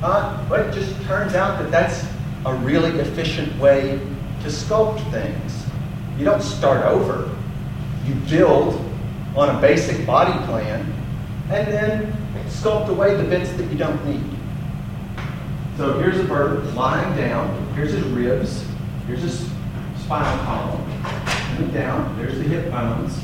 Uh, 0.02 0.42
but 0.48 0.60
it 0.60 0.72
just 0.72 0.98
turns 1.02 1.34
out 1.34 1.58
that 1.58 1.70
that's 1.70 2.02
a 2.46 2.54
really 2.54 2.98
efficient 2.98 3.54
way 3.58 4.00
to 4.40 4.48
sculpt 4.48 5.02
things. 5.10 5.66
You 6.16 6.24
don't 6.24 6.42
start 6.42 6.86
over. 6.86 7.30
You 8.06 8.14
build 8.26 8.82
on 9.36 9.54
a 9.54 9.60
basic 9.60 10.06
body 10.06 10.32
plan 10.46 10.80
and 11.50 11.68
then 11.68 12.12
sculpt 12.46 12.88
away 12.88 13.16
the 13.16 13.24
bits 13.24 13.52
that 13.52 13.70
you 13.70 13.76
don't 13.76 14.02
need. 14.06 14.24
So 15.76 16.00
here's 16.00 16.18
a 16.18 16.24
bird 16.24 16.74
lying 16.74 17.14
down. 17.18 17.70
Here's 17.74 17.92
his 17.92 18.04
ribs. 18.04 18.64
Here's 19.06 19.22
his 19.22 19.47
spinal 20.08 20.42
column. 20.46 20.80
And 21.58 21.70
down. 21.70 22.16
There's 22.16 22.38
the 22.38 22.44
hip 22.44 22.70
bones. 22.70 23.20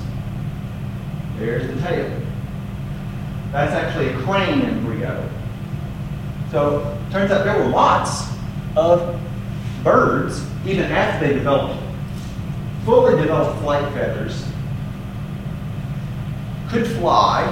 There's 1.38 1.66
the 1.66 1.80
tail. 1.80 2.20
That's 3.52 3.72
actually 3.72 4.08
a 4.08 4.18
crane 4.18 4.60
embryo. 4.60 5.30
So 6.50 6.98
turns 7.10 7.30
out 7.30 7.44
there 7.44 7.58
were 7.58 7.68
lots 7.68 8.26
of 8.76 9.18
birds, 9.82 10.44
even 10.66 10.84
after 10.92 11.26
they 11.26 11.32
developed 11.32 11.82
fully 12.84 13.16
developed 13.18 13.62
flight 13.62 13.90
feathers, 13.94 14.46
could 16.68 16.86
fly. 16.98 17.48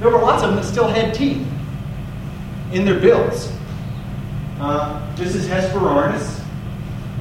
There 0.00 0.10
were 0.10 0.18
lots 0.18 0.42
of 0.42 0.48
them 0.50 0.56
that 0.56 0.64
still 0.64 0.88
had 0.88 1.14
teeth 1.14 1.46
in 2.72 2.84
their 2.84 2.98
bills. 2.98 3.52
Uh, 4.58 5.14
this 5.14 5.36
is 5.36 5.46
Hesperornis, 5.46 6.43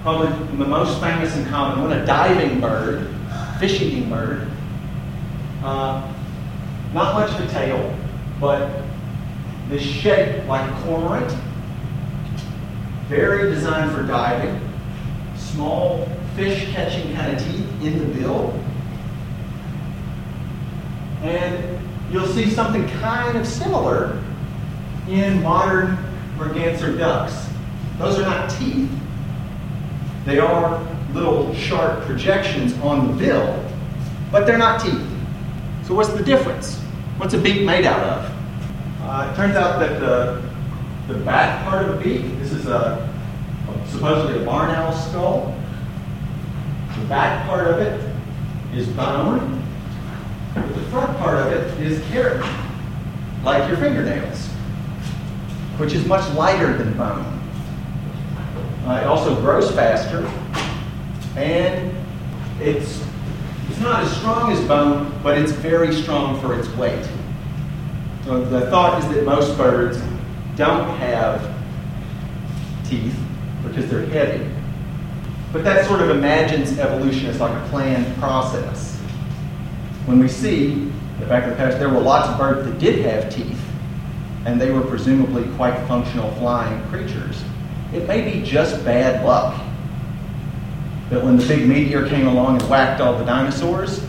probably 0.03 0.27
the 0.57 0.65
most 0.65 0.99
famous 0.99 1.33
and 1.37 1.47
common 1.47 1.81
one, 1.81 1.93
a 1.97 2.05
diving 2.05 2.59
bird, 2.59 3.07
fish-eating 3.57 4.09
bird. 4.09 4.51
Uh, 5.63 6.13
not 6.93 7.13
much 7.13 7.31
of 7.31 7.39
a 7.39 7.51
tail, 7.51 7.97
but 8.39 8.81
this 9.69 9.81
shape 9.81 10.45
like 10.45 10.69
a 10.69 10.73
cormorant, 10.83 11.33
very 13.07 13.49
designed 13.49 13.95
for 13.95 14.03
diving, 14.03 14.59
small 15.37 16.05
fish 16.35 16.69
catching 16.73 17.15
kind 17.15 17.37
of 17.37 17.41
teeth 17.41 17.81
in 17.81 17.99
the 17.99 18.19
bill. 18.19 18.59
And 21.21 21.79
you'll 22.11 22.27
see 22.27 22.49
something 22.49 22.85
kind 22.99 23.37
of 23.37 23.47
similar 23.47 24.21
in 25.07 25.41
modern 25.41 25.97
merganser 26.37 26.97
ducks. 26.97 27.47
Those 27.97 28.19
are 28.19 28.23
not 28.23 28.49
teeth. 28.49 28.89
They 30.25 30.39
are 30.39 30.81
little 31.13 31.53
sharp 31.53 32.05
projections 32.05 32.73
on 32.79 33.07
the 33.07 33.13
bill, 33.13 33.63
but 34.31 34.45
they're 34.45 34.57
not 34.57 34.81
teeth. 34.81 35.07
So 35.85 35.93
what's 35.93 36.13
the 36.13 36.23
difference? 36.23 36.79
What's 37.17 37.33
a 37.33 37.37
beak 37.37 37.63
made 37.65 37.85
out 37.85 38.01
of? 38.01 38.31
Uh, 39.01 39.29
it 39.31 39.35
turns 39.35 39.55
out 39.55 39.79
that 39.79 39.99
the, 39.99 40.41
the 41.07 41.19
back 41.19 41.63
part 41.65 41.85
of 41.85 41.99
a 41.99 42.03
beak, 42.03 42.21
this 42.39 42.51
is 42.51 42.67
a 42.67 43.09
supposedly 43.87 44.41
a 44.41 44.45
barn 44.45 44.71
owl 44.71 44.91
skull. 44.93 45.55
The 46.99 47.05
back 47.05 47.45
part 47.47 47.67
of 47.67 47.79
it 47.79 48.13
is 48.75 48.87
bone. 48.89 49.61
But 50.53 50.67
the 50.73 50.81
front 50.83 51.17
part 51.17 51.39
of 51.39 51.53
it 51.53 51.81
is 51.81 51.99
keratin, 52.03 52.47
like 53.43 53.67
your 53.67 53.77
fingernails, 53.77 54.47
which 55.77 55.93
is 55.93 56.05
much 56.05 56.31
lighter 56.35 56.77
than 56.77 56.95
bone. 56.95 57.32
Uh, 58.85 58.99
it 59.01 59.07
also 59.07 59.33
grows 59.39 59.71
faster, 59.71 60.25
and 61.37 61.95
it's 62.59 63.01
it's 63.69 63.79
not 63.79 64.03
as 64.03 64.15
strong 64.17 64.51
as 64.51 64.59
bone, 64.67 65.17
but 65.23 65.37
it's 65.37 65.53
very 65.53 65.93
strong 65.93 66.39
for 66.41 66.57
its 66.59 66.67
weight. 66.75 67.07
So 68.25 68.43
the 68.43 68.69
thought 68.69 69.01
is 69.01 69.09
that 69.09 69.25
most 69.25 69.57
birds 69.57 70.01
don't 70.55 70.87
have 70.97 71.41
teeth 72.87 73.17
because 73.63 73.89
they're 73.89 74.05
heavy. 74.05 74.49
But 75.53 75.63
that 75.63 75.85
sort 75.85 76.01
of 76.01 76.09
imagines 76.09 76.77
evolution 76.77 77.27
as 77.27 77.39
like 77.39 77.55
a 77.55 77.69
planned 77.69 78.15
process. 78.17 78.97
When 80.05 80.19
we 80.19 80.27
see 80.27 80.91
the 81.19 81.25
back 81.25 81.43
of 81.45 81.51
the 81.51 81.55
past, 81.55 81.79
there 81.79 81.89
were 81.89 82.01
lots 82.01 82.27
of 82.27 82.37
birds 82.37 82.69
that 82.69 82.79
did 82.79 83.05
have 83.05 83.33
teeth, 83.33 83.61
and 84.45 84.59
they 84.59 84.71
were 84.71 84.81
presumably 84.81 85.43
quite 85.55 85.77
functional 85.87 86.31
flying 86.35 86.85
creatures. 86.89 87.41
It 87.93 88.07
may 88.07 88.21
be 88.21 88.43
just 88.43 88.83
bad 88.83 89.25
luck 89.25 89.61
that 91.09 91.23
when 91.23 91.37
the 91.37 91.45
big 91.45 91.67
meteor 91.67 92.07
came 92.07 92.27
along 92.27 92.61
and 92.61 92.69
whacked 92.69 93.01
all 93.01 93.17
the 93.17 93.25
dinosaurs, 93.25 94.03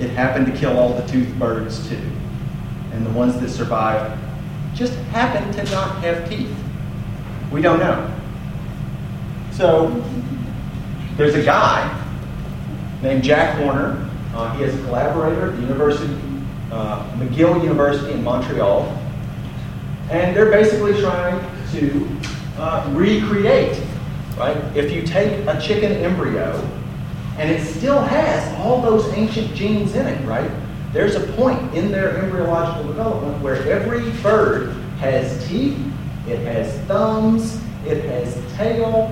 it 0.00 0.10
happened 0.10 0.46
to 0.46 0.52
kill 0.52 0.78
all 0.78 0.94
the 0.94 1.06
toothed 1.06 1.38
birds 1.38 1.88
too 1.88 2.00
and 2.98 3.06
the 3.06 3.10
ones 3.10 3.38
that 3.40 3.48
survived 3.48 4.18
just 4.74 4.94
happened 5.12 5.52
to 5.54 5.62
not 5.72 6.02
have 6.02 6.28
teeth. 6.28 6.52
We 7.50 7.62
don't 7.62 7.78
know. 7.78 8.12
So 9.52 10.04
there's 11.16 11.34
a 11.34 11.44
guy 11.44 11.94
named 13.02 13.22
Jack 13.22 13.56
Horner. 13.58 14.10
Uh, 14.34 14.54
he 14.56 14.64
is 14.64 14.74
a 14.78 14.82
collaborator 14.84 15.50
at 15.50 15.56
the 15.56 15.62
University, 15.62 16.14
uh, 16.70 17.08
McGill 17.16 17.62
University 17.62 18.12
in 18.12 18.22
Montreal, 18.22 18.86
and 20.10 20.36
they're 20.36 20.50
basically 20.50 21.00
trying 21.00 21.40
to 21.72 22.08
uh, 22.58 22.90
recreate. 22.92 23.82
Right? 24.36 24.56
If 24.76 24.92
you 24.92 25.02
take 25.02 25.46
a 25.46 25.60
chicken 25.60 25.92
embryo 25.92 26.54
and 27.38 27.50
it 27.50 27.64
still 27.64 28.00
has 28.00 28.54
all 28.60 28.82
those 28.82 29.12
ancient 29.14 29.54
genes 29.54 29.94
in 29.94 30.06
it, 30.06 30.26
right? 30.26 30.50
There's 30.92 31.14
a 31.14 31.20
point 31.32 31.74
in 31.74 31.92
their 31.92 32.16
embryological 32.18 32.84
development 32.84 33.42
where 33.42 33.56
every 33.70 34.10
bird 34.22 34.72
has 34.98 35.46
teeth, 35.46 35.78
it 36.26 36.38
has 36.40 36.76
thumbs, 36.86 37.62
it 37.86 38.04
has 38.04 38.34
tail. 38.56 39.08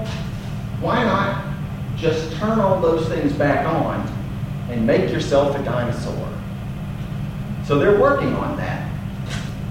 Why 0.81 1.05
not 1.05 1.45
just 1.97 2.33
turn 2.37 2.61
all 2.61 2.81
those 2.81 3.09
things 3.09 3.33
back 3.33 3.67
on 3.67 4.07
and 4.71 4.87
make 4.87 5.11
yourself 5.11 5.57
a 5.57 5.63
dinosaur? 5.63 6.29
So 7.65 7.79
they're 7.79 8.01
working 8.01 8.35
on 8.35 8.57
that. 8.57 8.91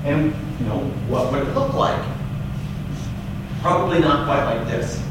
And, 0.04 0.34
you 0.60 0.66
know, 0.68 0.80
what 1.08 1.32
would 1.32 1.48
it 1.48 1.54
look 1.54 1.74
like? 1.74 2.15
Probably 3.66 3.98
not 3.98 4.28
quite 4.28 4.46
like 4.46 4.68
this. 4.68 5.04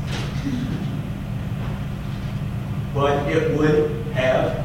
But 2.94 3.28
it 3.28 3.58
would 3.58 3.90
have 4.12 4.64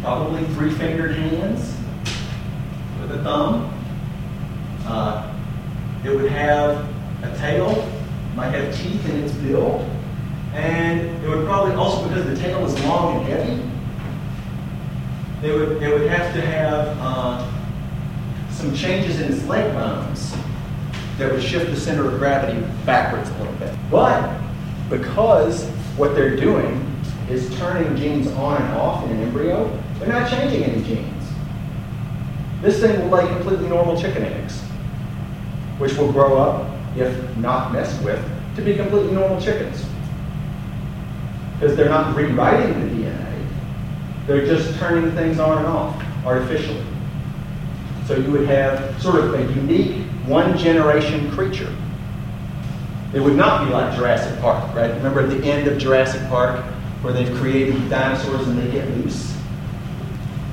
probably 0.00 0.42
three-fingered 0.54 1.14
hands 1.14 1.76
with 3.00 3.12
a 3.12 3.22
thumb. 3.22 3.72
Uh, 4.86 5.32
it 6.04 6.10
would 6.16 6.32
have 6.32 6.84
a 7.22 7.38
tail, 7.38 7.88
might 8.34 8.50
have 8.50 8.76
teeth 8.76 9.08
in 9.08 9.22
its 9.22 9.34
bill, 9.34 9.88
and 10.52 11.02
it 11.24 11.28
would 11.28 11.46
probably 11.46 11.76
also, 11.76 12.08
because 12.08 12.26
the 12.26 12.34
tail 12.34 12.66
is 12.66 12.74
long 12.86 13.18
and 13.18 13.26
heavy, 13.28 13.62
it 15.46 15.54
would, 15.54 15.80
it 15.80 15.92
would 15.96 16.10
have 16.10 16.34
to 16.34 16.40
have 16.40 16.98
uh, 17.00 18.50
some 18.50 18.74
changes 18.74 19.20
in 19.20 19.32
its 19.32 19.44
leg 19.44 19.72
bones 19.74 20.34
that 21.18 21.32
would 21.32 21.42
shift 21.42 21.70
the 21.70 21.76
center 21.76 22.06
of 22.10 22.18
gravity 22.18 22.60
backwards 22.84 23.28
a 23.30 23.38
little 23.38 23.54
bit. 23.54 23.74
But 23.90 24.38
because 24.90 25.64
what 25.96 26.14
they're 26.14 26.36
doing 26.36 26.82
is 27.30 27.54
turning 27.58 27.96
genes 27.96 28.28
on 28.32 28.60
and 28.60 28.74
off 28.74 29.04
in 29.04 29.10
an 29.12 29.22
embryo, 29.22 29.70
they're 29.98 30.08
not 30.08 30.30
changing 30.30 30.64
any 30.64 30.82
genes. 30.84 31.24
This 32.62 32.80
thing 32.80 33.00
will 33.00 33.18
lay 33.18 33.26
completely 33.28 33.68
normal 33.68 34.00
chicken 34.00 34.22
eggs, 34.24 34.60
which 35.78 35.94
will 35.96 36.12
grow 36.12 36.38
up, 36.38 36.70
if 36.96 37.36
not 37.36 37.72
messed 37.72 38.02
with, 38.02 38.22
to 38.56 38.62
be 38.62 38.74
completely 38.74 39.12
normal 39.12 39.40
chickens. 39.40 39.84
because 41.58 41.76
they're 41.76 41.88
not 41.88 42.14
rewriting 42.14 42.74
the 42.80 42.94
DNA. 43.04 43.46
They're 44.26 44.46
just 44.46 44.78
turning 44.78 45.10
things 45.12 45.38
on 45.38 45.58
and 45.58 45.66
off 45.66 46.02
artificially. 46.24 46.84
So 48.06 48.16
you 48.16 48.30
would 48.30 48.46
have 48.46 49.00
sort 49.02 49.16
of 49.16 49.34
a 49.34 49.42
unique 49.54 50.05
one 50.26 50.58
generation 50.58 51.30
creature. 51.30 51.74
It 53.14 53.20
would 53.20 53.36
not 53.36 53.66
be 53.66 53.72
like 53.72 53.94
Jurassic 53.96 54.38
Park, 54.40 54.74
right? 54.74 54.92
Remember 54.94 55.20
at 55.20 55.30
the 55.30 55.42
end 55.44 55.68
of 55.68 55.78
Jurassic 55.78 56.20
Park 56.28 56.64
where 57.02 57.12
they've 57.12 57.34
created 57.36 57.88
dinosaurs 57.88 58.46
and 58.48 58.58
they 58.58 58.70
get 58.70 58.88
loose 58.96 59.36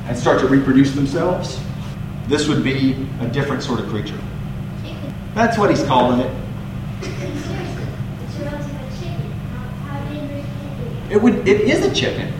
and 0.07 0.17
start 0.17 0.39
to 0.41 0.47
reproduce 0.47 0.93
themselves? 0.93 1.59
This 2.27 2.47
would 2.47 2.63
be 2.63 3.07
a 3.19 3.27
different 3.27 3.63
sort 3.63 3.79
of 3.79 3.87
creature. 3.87 4.19
Chicken. 4.83 5.13
That's 5.33 5.57
what 5.57 5.69
he's 5.69 5.83
calling 5.83 6.19
it. 6.19 6.33
It 11.09 11.21
would 11.21 11.47
it 11.47 11.61
is 11.61 11.85
a 11.85 11.93
chicken. 11.93 12.33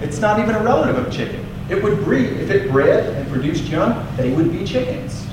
It's 0.00 0.18
not 0.18 0.38
even 0.38 0.54
a 0.54 0.62
relative 0.62 0.96
of 0.96 1.12
chicken. 1.12 1.44
It 1.68 1.82
would 1.82 2.02
breed, 2.04 2.30
if 2.38 2.50
it 2.50 2.70
bred 2.70 3.14
and 3.14 3.30
produced 3.30 3.64
young, 3.64 4.06
they 4.16 4.32
would 4.32 4.50
be 4.50 4.64
chickens. 4.64 5.26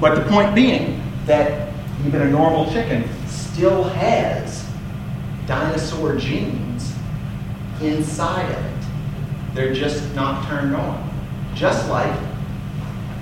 But 0.00 0.14
the 0.14 0.30
point 0.30 0.54
being 0.54 1.02
that 1.26 1.72
even 2.06 2.22
a 2.22 2.30
normal 2.30 2.70
chicken 2.72 3.04
still 3.26 3.84
has 3.84 4.66
dinosaur 5.46 6.16
genes 6.16 6.94
inside 7.82 8.50
of 8.50 8.64
it. 8.64 9.54
They're 9.54 9.74
just 9.74 10.14
not 10.14 10.46
turned 10.46 10.74
on. 10.74 11.06
Just 11.54 11.88
like 11.90 12.18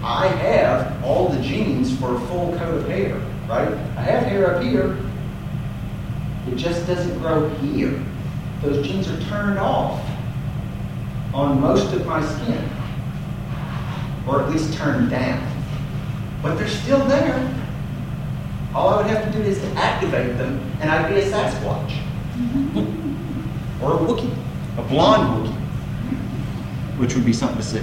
I 0.04 0.28
have 0.28 1.02
all 1.04 1.28
the 1.28 1.42
genes 1.42 1.96
for 1.98 2.14
a 2.14 2.20
full 2.26 2.56
coat 2.58 2.76
of 2.76 2.88
hair, 2.88 3.16
right? 3.48 3.72
I 3.96 4.02
have 4.02 4.24
hair 4.24 4.54
up 4.54 4.62
here. 4.62 4.96
It 6.46 6.56
just 6.56 6.86
doesn't 6.86 7.18
grow 7.18 7.48
here. 7.56 8.00
Those 8.62 8.86
genes 8.86 9.08
are 9.08 9.20
turned 9.22 9.58
off 9.58 10.00
on 11.34 11.60
most 11.60 11.92
of 11.92 12.06
my 12.06 12.24
skin, 12.24 12.68
or 14.28 14.42
at 14.42 14.50
least 14.50 14.74
turned 14.74 15.10
down. 15.10 15.57
But 16.42 16.54
they're 16.56 16.68
still 16.68 17.04
there. 17.06 17.54
All 18.74 18.90
I 18.90 18.96
would 18.98 19.06
have 19.06 19.24
to 19.24 19.32
do 19.38 19.42
is 19.44 19.58
to 19.60 19.66
activate 19.72 20.36
them, 20.38 20.60
and 20.80 20.90
I'd 20.90 21.08
be 21.12 21.20
a 21.20 21.24
Sasquatch. 21.30 21.98
or 23.82 23.92
a 23.94 23.96
Wookiee, 23.96 24.32
a 24.78 24.82
blonde 24.82 25.46
Wookiee, 25.48 25.54
which 26.98 27.14
would 27.14 27.24
be 27.24 27.32
something 27.32 27.58
to 27.58 27.62
see. 27.64 27.78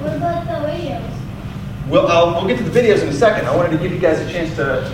What 0.00 0.16
about 0.16 0.44
the 0.46 0.68
videos? 0.68 1.10
Well, 1.88 2.06
I'll, 2.08 2.32
we'll 2.34 2.46
get 2.46 2.58
to 2.58 2.64
the 2.64 2.78
videos 2.78 3.02
in 3.02 3.08
a 3.08 3.12
second. 3.12 3.46
I 3.46 3.54
wanted 3.56 3.70
to 3.70 3.78
give 3.78 3.92
you 3.92 3.98
guys 3.98 4.18
a 4.20 4.30
chance 4.30 4.54
to. 4.56 4.90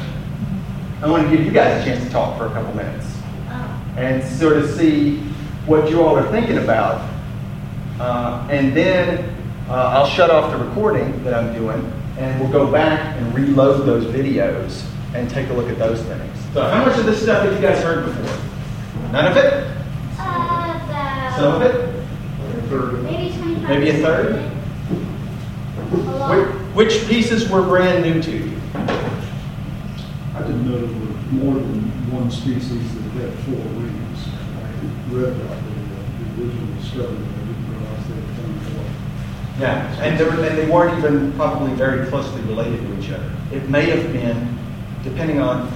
I 1.02 1.08
wanted 1.08 1.30
to 1.30 1.36
give 1.36 1.46
you 1.46 1.52
guys 1.52 1.80
a 1.82 1.84
chance 1.88 2.04
to 2.04 2.10
talk 2.10 2.36
for 2.36 2.46
a 2.46 2.50
couple 2.50 2.74
minutes 2.74 3.06
Oh. 3.48 3.94
and 3.96 4.22
sort 4.22 4.58
of 4.58 4.68
see 4.70 5.18
what 5.66 5.88
you 5.90 6.02
all 6.02 6.16
are 6.16 6.30
thinking 6.30 6.58
about. 6.58 7.08
Uh, 7.98 8.46
and 8.50 8.76
then 8.76 9.34
uh, 9.68 9.72
I'll 9.96 10.06
shut 10.06 10.30
off 10.30 10.50
the 10.52 10.62
recording 10.64 11.22
that 11.24 11.32
I'm 11.32 11.54
doing, 11.54 11.80
and 12.20 12.38
we'll 12.38 12.52
go 12.52 12.70
back 12.70 13.16
and 13.16 13.34
reload 13.34 13.86
those 13.86 14.04
videos 14.04 14.84
and 15.14 15.28
take 15.30 15.48
a 15.48 15.52
look 15.54 15.70
at 15.70 15.78
those 15.78 16.02
things. 16.02 16.38
So, 16.52 16.62
how 16.68 16.84
much 16.84 16.98
of 16.98 17.06
this 17.06 17.22
stuff 17.22 17.44
have 17.44 17.52
you 17.54 17.60
guys 17.60 17.82
heard 17.82 18.04
before? 18.04 19.10
None 19.10 19.26
of 19.26 19.36
it? 19.38 19.54
Uh, 20.18 20.78
about 20.84 21.36
Some 21.38 21.54
of 21.54 21.62
it? 21.62 21.86
Third, 22.68 23.02
Maybe 23.02 23.36
25 23.36 23.68
Maybe 23.68 23.90
a 23.90 23.94
third? 23.94 24.52
A 25.92 25.96
lot. 25.96 26.36
Which, 26.74 26.92
which 26.92 27.08
pieces 27.08 27.48
were 27.48 27.62
brand 27.62 28.04
new 28.04 28.22
to 28.22 28.30
you? 28.30 28.60
I 28.74 30.42
didn't 30.42 30.70
know 30.70 30.78
there 30.78 31.00
were 31.00 31.16
more 31.32 31.54
than 31.54 31.90
one 32.12 32.30
species 32.30 32.94
that 32.94 33.02
had 33.12 33.32
four 33.40 33.64
rings. 33.80 34.28
I 34.28 34.70
read 35.12 35.32
about 35.32 35.56
uh, 35.56 35.60
the 36.36 36.42
original 36.42 36.74
discovery, 36.76 37.16
but 37.16 37.34
I 37.34 37.44
didn't 37.46 37.66
realize 37.70 38.06
they 38.06 38.14
had 38.14 38.28
come 38.36 38.54
four. 38.60 38.86
Yeah, 39.60 39.86
and 40.02 40.18
and 40.18 40.58
they 40.58 40.70
weren't 40.70 40.96
even 40.96 41.32
probably 41.34 41.74
very 41.74 42.06
closely 42.08 42.40
related 42.42 42.80
to 42.80 42.98
each 42.98 43.10
other. 43.10 43.30
It 43.52 43.68
may 43.68 43.90
have 43.90 44.10
been, 44.10 44.58
depending 45.04 45.38
on, 45.38 45.70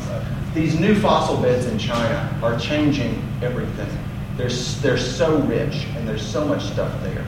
these 0.55 0.80
new 0.80 0.95
fossil 0.95 1.37
beds 1.43 1.66
in 1.66 1.78
China 1.78 2.35
are 2.43 2.59
changing 2.59 3.22
everything. 3.43 3.89
They're, 4.37 4.49
they're 4.49 4.99
so 4.99 5.39
rich 5.43 5.87
and 5.97 6.09
there's 6.09 6.26
so 6.26 6.47
much 6.47 6.62
stuff 6.64 7.03
there 7.03 7.26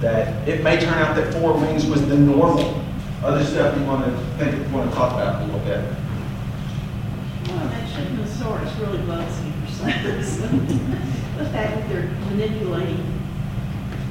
that 0.00 0.46
it 0.46 0.62
may 0.62 0.78
turn 0.78 0.94
out 0.94 1.16
that 1.16 1.32
four 1.32 1.54
wings 1.54 1.86
was 1.86 2.06
the 2.06 2.16
normal. 2.16 2.82
Other 3.24 3.42
stuff 3.42 3.76
you 3.78 3.84
want 3.86 4.04
to 4.04 4.12
think, 4.36 4.72
want 4.72 4.90
to 4.90 4.96
talk 4.96 5.14
about 5.14 5.42
a 5.42 5.44
little 5.46 5.60
bit. 5.60 5.82
Well, 7.48 7.68
that 7.68 7.88
Chickenosaurus 7.88 8.78
really 8.80 8.98
bugs 9.06 9.42
me 9.42 9.52
for. 9.66 11.06
The 11.36 11.44
fact 11.50 11.76
that 11.76 11.88
they're 11.90 12.08
manipulating 12.30 13.15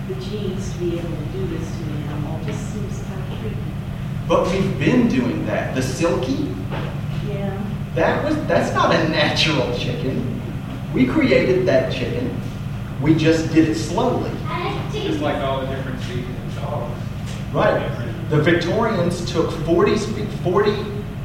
the 0.07 0.15
genes 0.15 0.71
to 0.73 0.79
be 0.79 0.99
able 0.99 1.09
to 1.09 1.25
do 1.33 1.47
this 1.47 1.67
to 1.77 1.83
an 1.83 2.03
animal 2.03 2.39
just 2.45 2.73
seems 2.73 3.01
kind 3.03 3.21
of 3.33 3.39
creepy. 3.39 3.55
But 4.27 4.47
we've 4.51 4.77
been 4.79 5.07
doing 5.07 5.45
that. 5.47 5.73
The 5.75 5.81
Silkie, 5.81 6.53
Yeah. 7.27 7.57
that 7.95 8.23
was 8.23 8.35
that's 8.47 8.73
not 8.73 8.93
a 8.93 9.09
natural 9.09 9.75
chicken. 9.77 10.41
We 10.93 11.05
created 11.05 11.67
that 11.67 11.91
chicken. 11.91 12.39
We 13.01 13.15
just 13.15 13.51
did 13.53 13.67
it 13.69 13.75
slowly. 13.75 14.31
I 14.47 14.79
Just 14.93 15.19
like 15.19 15.37
all 15.37 15.61
the 15.61 15.67
different 15.67 16.01
species 16.01 16.25
of 16.25 16.55
dogs. 16.61 17.01
Right. 17.53 17.91
The 18.29 18.41
Victorians 18.41 19.29
took 19.31 19.51
40, 19.65 19.97
spe- 19.97 20.29
40 20.43 20.73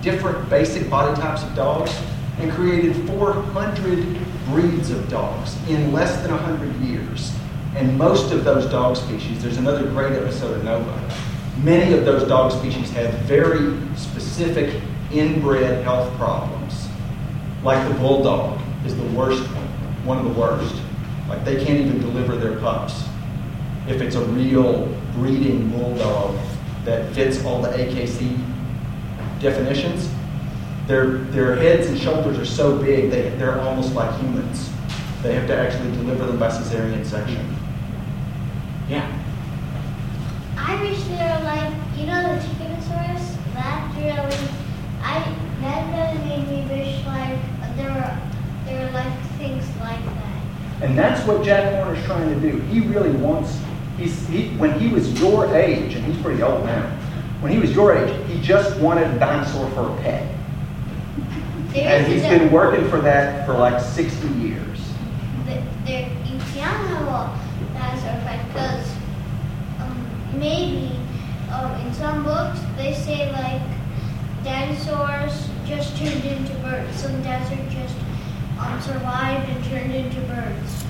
different 0.02 0.48
basic 0.50 0.90
body 0.90 1.18
types 1.20 1.42
of 1.42 1.54
dogs 1.54 1.92
and 2.40 2.50
created 2.52 2.96
400 3.08 4.18
breeds 4.46 4.90
of 4.90 5.08
dogs 5.08 5.56
in 5.68 5.92
less 5.92 6.20
than 6.22 6.30
100 6.32 6.74
years. 6.80 7.32
And 7.80 7.96
most 7.96 8.30
of 8.30 8.44
those 8.44 8.66
dog 8.66 8.94
species, 8.94 9.42
there's 9.42 9.56
another 9.56 9.88
great 9.88 10.12
episode 10.12 10.54
of 10.54 10.64
Nova, 10.64 11.14
many 11.62 11.94
of 11.94 12.04
those 12.04 12.28
dog 12.28 12.52
species 12.52 12.90
have 12.90 13.10
very 13.20 13.74
specific 13.96 14.82
inbred 15.10 15.82
health 15.82 16.14
problems. 16.18 16.86
Like 17.62 17.88
the 17.88 17.94
bulldog 17.94 18.60
is 18.84 18.94
the 18.94 19.06
worst 19.16 19.42
one, 19.54 19.64
one 20.04 20.18
of 20.18 20.24
the 20.24 20.38
worst. 20.38 20.74
Like 21.26 21.42
they 21.46 21.64
can't 21.64 21.80
even 21.80 22.00
deliver 22.00 22.36
their 22.36 22.60
pups 22.60 23.02
if 23.88 24.02
it's 24.02 24.14
a 24.14 24.24
real 24.26 24.86
breeding 25.14 25.70
bulldog 25.70 26.38
that 26.84 27.10
fits 27.14 27.42
all 27.46 27.62
the 27.62 27.68
AKC 27.68 28.38
definitions, 29.40 30.12
their, 30.86 31.16
their 31.32 31.56
heads 31.56 31.86
and 31.86 31.98
shoulders 31.98 32.38
are 32.38 32.44
so 32.44 32.76
big, 32.76 33.10
they, 33.10 33.30
they're 33.30 33.58
almost 33.62 33.94
like 33.94 34.14
humans. 34.20 34.70
They 35.22 35.32
have 35.34 35.46
to 35.46 35.56
actually 35.56 35.92
deliver 35.92 36.26
them 36.26 36.38
by 36.38 36.50
cesarean 36.50 37.06
section. 37.06 37.56
Yeah. 38.90 39.06
I 40.56 40.82
wish 40.82 41.00
they 41.04 41.12
were 41.14 41.44
like, 41.44 41.72
you 41.96 42.06
know, 42.06 42.22
the 42.22 42.40
Chickenosaurus? 42.42 43.36
That 43.54 43.94
really, 43.94 44.48
I, 45.00 45.36
that 45.60 46.18
really 46.18 46.28
made 46.28 46.48
me 46.48 46.74
wish 46.74 47.06
like 47.06 47.38
there 47.76 47.92
were, 47.92 48.18
there 48.64 48.84
were 48.84 48.92
like 48.92 49.20
things 49.38 49.64
like 49.78 50.04
that. 50.04 50.42
And 50.82 50.98
that's 50.98 51.24
what 51.24 51.44
Jack 51.44 51.72
Horner's 51.74 52.04
trying 52.04 52.28
to 52.34 52.50
do. 52.50 52.58
He 52.62 52.80
really 52.80 53.10
wants, 53.10 53.60
he's, 53.96 54.26
he, 54.26 54.48
when 54.56 54.78
he 54.80 54.88
was 54.88 55.20
your 55.20 55.54
age, 55.54 55.94
and 55.94 56.04
he's 56.04 56.20
pretty 56.20 56.42
old 56.42 56.64
now, 56.64 56.90
when 57.40 57.52
he 57.52 57.58
was 57.58 57.72
your 57.72 57.96
age, 57.96 58.28
he 58.28 58.40
just 58.40 58.76
wanted 58.80 59.06
a 59.08 59.18
dinosaur 59.20 59.70
for 59.70 59.88
a 59.88 60.02
pet. 60.02 60.34
There 61.68 61.88
And 61.88 62.12
he's 62.12 62.22
been 62.22 62.50
working 62.50 62.88
for 62.90 63.00
that 63.02 63.46
for 63.46 63.52
like 63.52 63.80
60 63.80 64.26
years. 64.40 64.78
th- 65.46 65.62
there, 65.84 66.08
you 66.24 66.38
can 66.52 66.66
have 66.66 67.08
a 67.08 67.50
dinosaur 67.78 68.10
effect 68.10 68.48
because 68.48 68.92
um, 69.80 70.06
maybe 70.40 70.90
um, 71.52 71.70
in 71.82 71.92
some 71.92 72.24
books 72.24 72.58
they 72.76 72.94
say 72.94 73.30
like 73.32 73.62
dinosaurs 74.42 75.48
just 75.66 75.96
turned 75.96 76.24
into 76.24 76.52
birds. 76.60 76.96
Some 76.96 77.22
dinosaurs 77.22 77.72
just 77.72 77.94
um, 78.58 78.80
survived 78.80 79.48
and 79.50 79.64
turned 79.66 79.92
into 79.92 80.20
birds. 80.22 80.84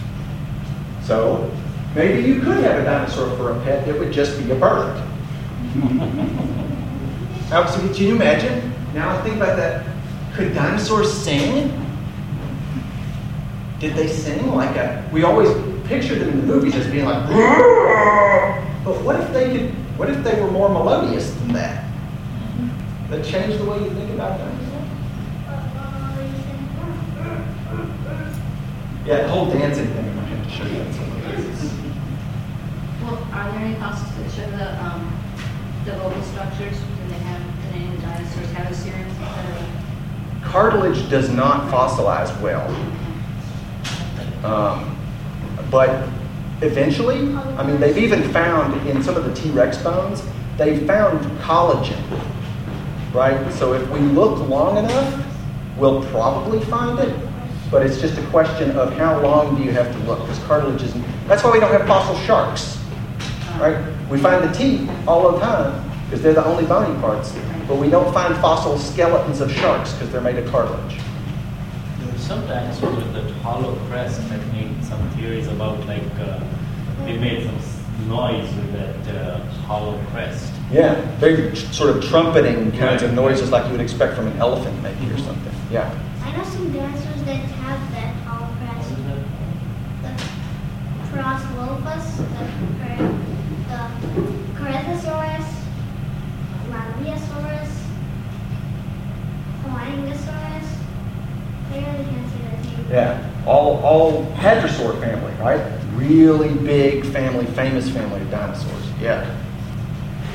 So 1.04 1.50
maybe 1.94 2.26
you 2.26 2.40
could 2.40 2.62
have 2.62 2.80
a 2.80 2.84
dinosaur 2.84 3.36
for 3.36 3.50
a 3.50 3.60
pet. 3.64 3.86
It 3.88 3.98
would 3.98 4.12
just 4.12 4.38
be 4.38 4.50
a 4.52 4.54
bird. 4.54 4.96
now, 7.50 7.66
so 7.66 7.80
can 7.88 8.06
you 8.06 8.14
imagine? 8.14 8.72
Now 8.94 9.20
think 9.22 9.36
about 9.36 9.56
that. 9.56 9.84
Could 10.34 10.54
dinosaurs 10.54 11.12
sing? 11.12 11.76
Did 13.80 13.94
they 13.94 14.06
sing 14.06 14.54
like 14.54 14.76
a? 14.76 15.08
We 15.12 15.24
always 15.24 15.50
picture 15.88 16.14
them 16.14 16.28
in 16.28 16.40
the 16.40 16.46
movies 16.46 16.76
as 16.76 16.86
being 16.86 17.04
like. 17.04 18.66
But 18.84 19.02
what 19.02 19.20
if 19.20 19.32
they 19.32 19.50
could? 19.50 19.70
What 19.98 20.08
if 20.08 20.24
they 20.24 20.40
were 20.40 20.50
more 20.50 20.68
melodious 20.70 21.32
than 21.34 21.52
that? 21.52 21.84
That 23.10 23.24
changed 23.24 23.58
the 23.58 23.64
way 23.64 23.78
you 23.78 23.90
think 23.90 24.10
about 24.12 24.38
dinosaurs. 24.38 24.70
Yeah, 29.04 29.22
the 29.22 29.28
whole 29.28 29.46
dancing 29.50 29.88
thing. 29.88 30.18
I 30.18 30.22
have 30.22 30.44
to 30.44 30.50
show 30.50 30.64
you 30.64 30.84
that 30.84 30.94
someday. 30.94 31.20
Well, 33.02 33.18
are 33.32 33.50
there 33.50 33.60
any 33.60 33.74
fossils 33.74 34.14
that 34.16 34.30
show 34.30 34.50
the, 34.56 34.84
um, 34.84 35.12
the 35.84 35.92
vocal 35.92 36.22
structures? 36.22 36.78
Do 36.78 37.08
they 37.08 37.14
have, 37.14 37.42
do 37.42 37.76
any 37.78 37.88
of 37.88 37.96
the 37.96 38.02
dinosaurs 38.06 38.50
have 38.52 38.70
a 38.70 38.74
syrinx? 38.74 39.10
Cartilage 40.44 41.10
does 41.10 41.30
not 41.30 41.70
fossilize 41.70 42.38
well. 42.40 42.68
Um, 44.44 44.96
but 45.70 46.08
eventually, 46.62 47.34
I 47.34 47.66
mean, 47.66 47.80
they've 47.80 47.98
even 47.98 48.22
found 48.32 48.86
in 48.88 49.02
some 49.02 49.16
of 49.16 49.24
the 49.24 49.34
T-Rex 49.34 49.78
bones, 49.78 50.22
they've 50.56 50.86
found 50.86 51.20
collagen, 51.40 52.02
right? 53.12 53.52
So 53.54 53.72
if 53.72 53.88
we 53.90 54.00
look 54.00 54.46
long 54.48 54.76
enough, 54.76 55.26
we'll 55.76 56.04
probably 56.06 56.60
find 56.66 56.98
it. 56.98 57.16
But 57.70 57.86
it's 57.86 58.00
just 58.00 58.18
a 58.18 58.26
question 58.26 58.72
of 58.72 58.92
how 58.94 59.20
long 59.22 59.56
do 59.56 59.62
you 59.62 59.70
have 59.70 59.90
to 59.92 59.98
look? 60.00 60.20
Because 60.20 60.38
cartilage 60.40 60.82
isn't. 60.82 61.04
That's 61.26 61.44
why 61.44 61.52
we 61.52 61.60
don't 61.60 61.70
have 61.70 61.86
fossil 61.86 62.16
sharks, 62.26 62.82
right? 63.58 63.78
We 64.10 64.18
find 64.18 64.42
the 64.42 64.52
teeth 64.52 64.90
all 65.06 65.32
the 65.32 65.38
time 65.38 65.88
because 66.04 66.20
they're 66.20 66.34
the 66.34 66.44
only 66.44 66.64
bony 66.64 66.98
parts, 67.00 67.32
but 67.68 67.76
we 67.78 67.88
don't 67.88 68.12
find 68.12 68.36
fossil 68.38 68.76
skeletons 68.76 69.40
of 69.40 69.52
sharks 69.52 69.92
because 69.92 70.10
they're 70.10 70.20
made 70.20 70.36
of 70.36 70.50
cartilage. 70.50 70.98
Some 72.30 72.46
dinosaurs 72.46 72.94
with 72.94 73.12
that 73.14 73.28
hollow 73.42 73.74
crest 73.88 74.20
have 74.20 74.52
made 74.52 74.84
some 74.84 75.10
theories 75.16 75.48
about 75.48 75.84
like 75.88 76.00
uh, 76.20 76.38
they 77.04 77.18
made 77.18 77.42
some 77.42 78.08
noise 78.08 78.46
with 78.54 78.72
that 78.72 79.16
uh, 79.16 79.40
hollow 79.66 80.00
crest. 80.12 80.52
Yeah, 80.70 80.94
very 81.18 81.50
tr- 81.50 81.72
sort 81.72 81.90
of 81.90 82.04
trumpeting 82.04 82.70
kinds 82.70 83.02
of 83.02 83.14
noises 83.14 83.50
like 83.50 83.64
you 83.66 83.72
would 83.72 83.80
expect 83.80 84.14
from 84.14 84.28
an 84.28 84.36
elephant, 84.38 84.80
maybe 84.80 85.12
or 85.12 85.18
something. 85.18 85.52
Yeah. 85.72 85.90
I 86.22 86.36
know 86.36 86.44
some 86.44 86.72
dinosaurs 86.72 87.20
that 87.24 87.34
have 87.34 87.90
that 87.94 88.14
hollow 88.22 88.54
crest. 88.58 88.92
is 88.92 88.96
that? 89.06 90.18
The 91.02 91.10
Parasaurolophus, 91.10 92.16
the, 92.30 92.44
the 93.70 93.80
Corythosaurus, 94.54 95.48
Lambeosaurus, 96.70 97.72
Hoangosaurus. 99.64 99.80
I 99.80 99.88
really 99.98 100.08
can't 100.12 100.64
say 100.64 100.68
that 100.70 101.50
name. 101.50 101.59
Yeah, 102.90 103.30
all, 103.46 103.78
all 103.84 104.24
hadrosaur 104.34 105.00
family, 105.00 105.32
right? 105.34 105.60
Really 105.94 106.52
big 106.54 107.04
family, 107.06 107.46
famous 107.46 107.88
family 107.88 108.20
of 108.20 108.30
dinosaurs. 108.30 108.84
Yeah. 109.00 109.38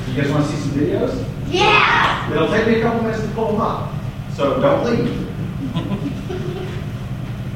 You 0.08 0.22
guys 0.22 0.30
want 0.30 0.46
to 0.46 0.56
see 0.56 0.62
some 0.62 0.78
videos? 0.78 1.24
Yeah! 1.48 2.32
It'll 2.32 2.48
take 2.48 2.66
me 2.66 2.80
a 2.80 2.82
couple 2.82 3.02
minutes 3.02 3.22
to 3.22 3.28
pull 3.34 3.52
them 3.52 3.60
up, 3.60 3.92
so 4.32 4.60
don't 4.60 4.84
leave. 4.84 6.52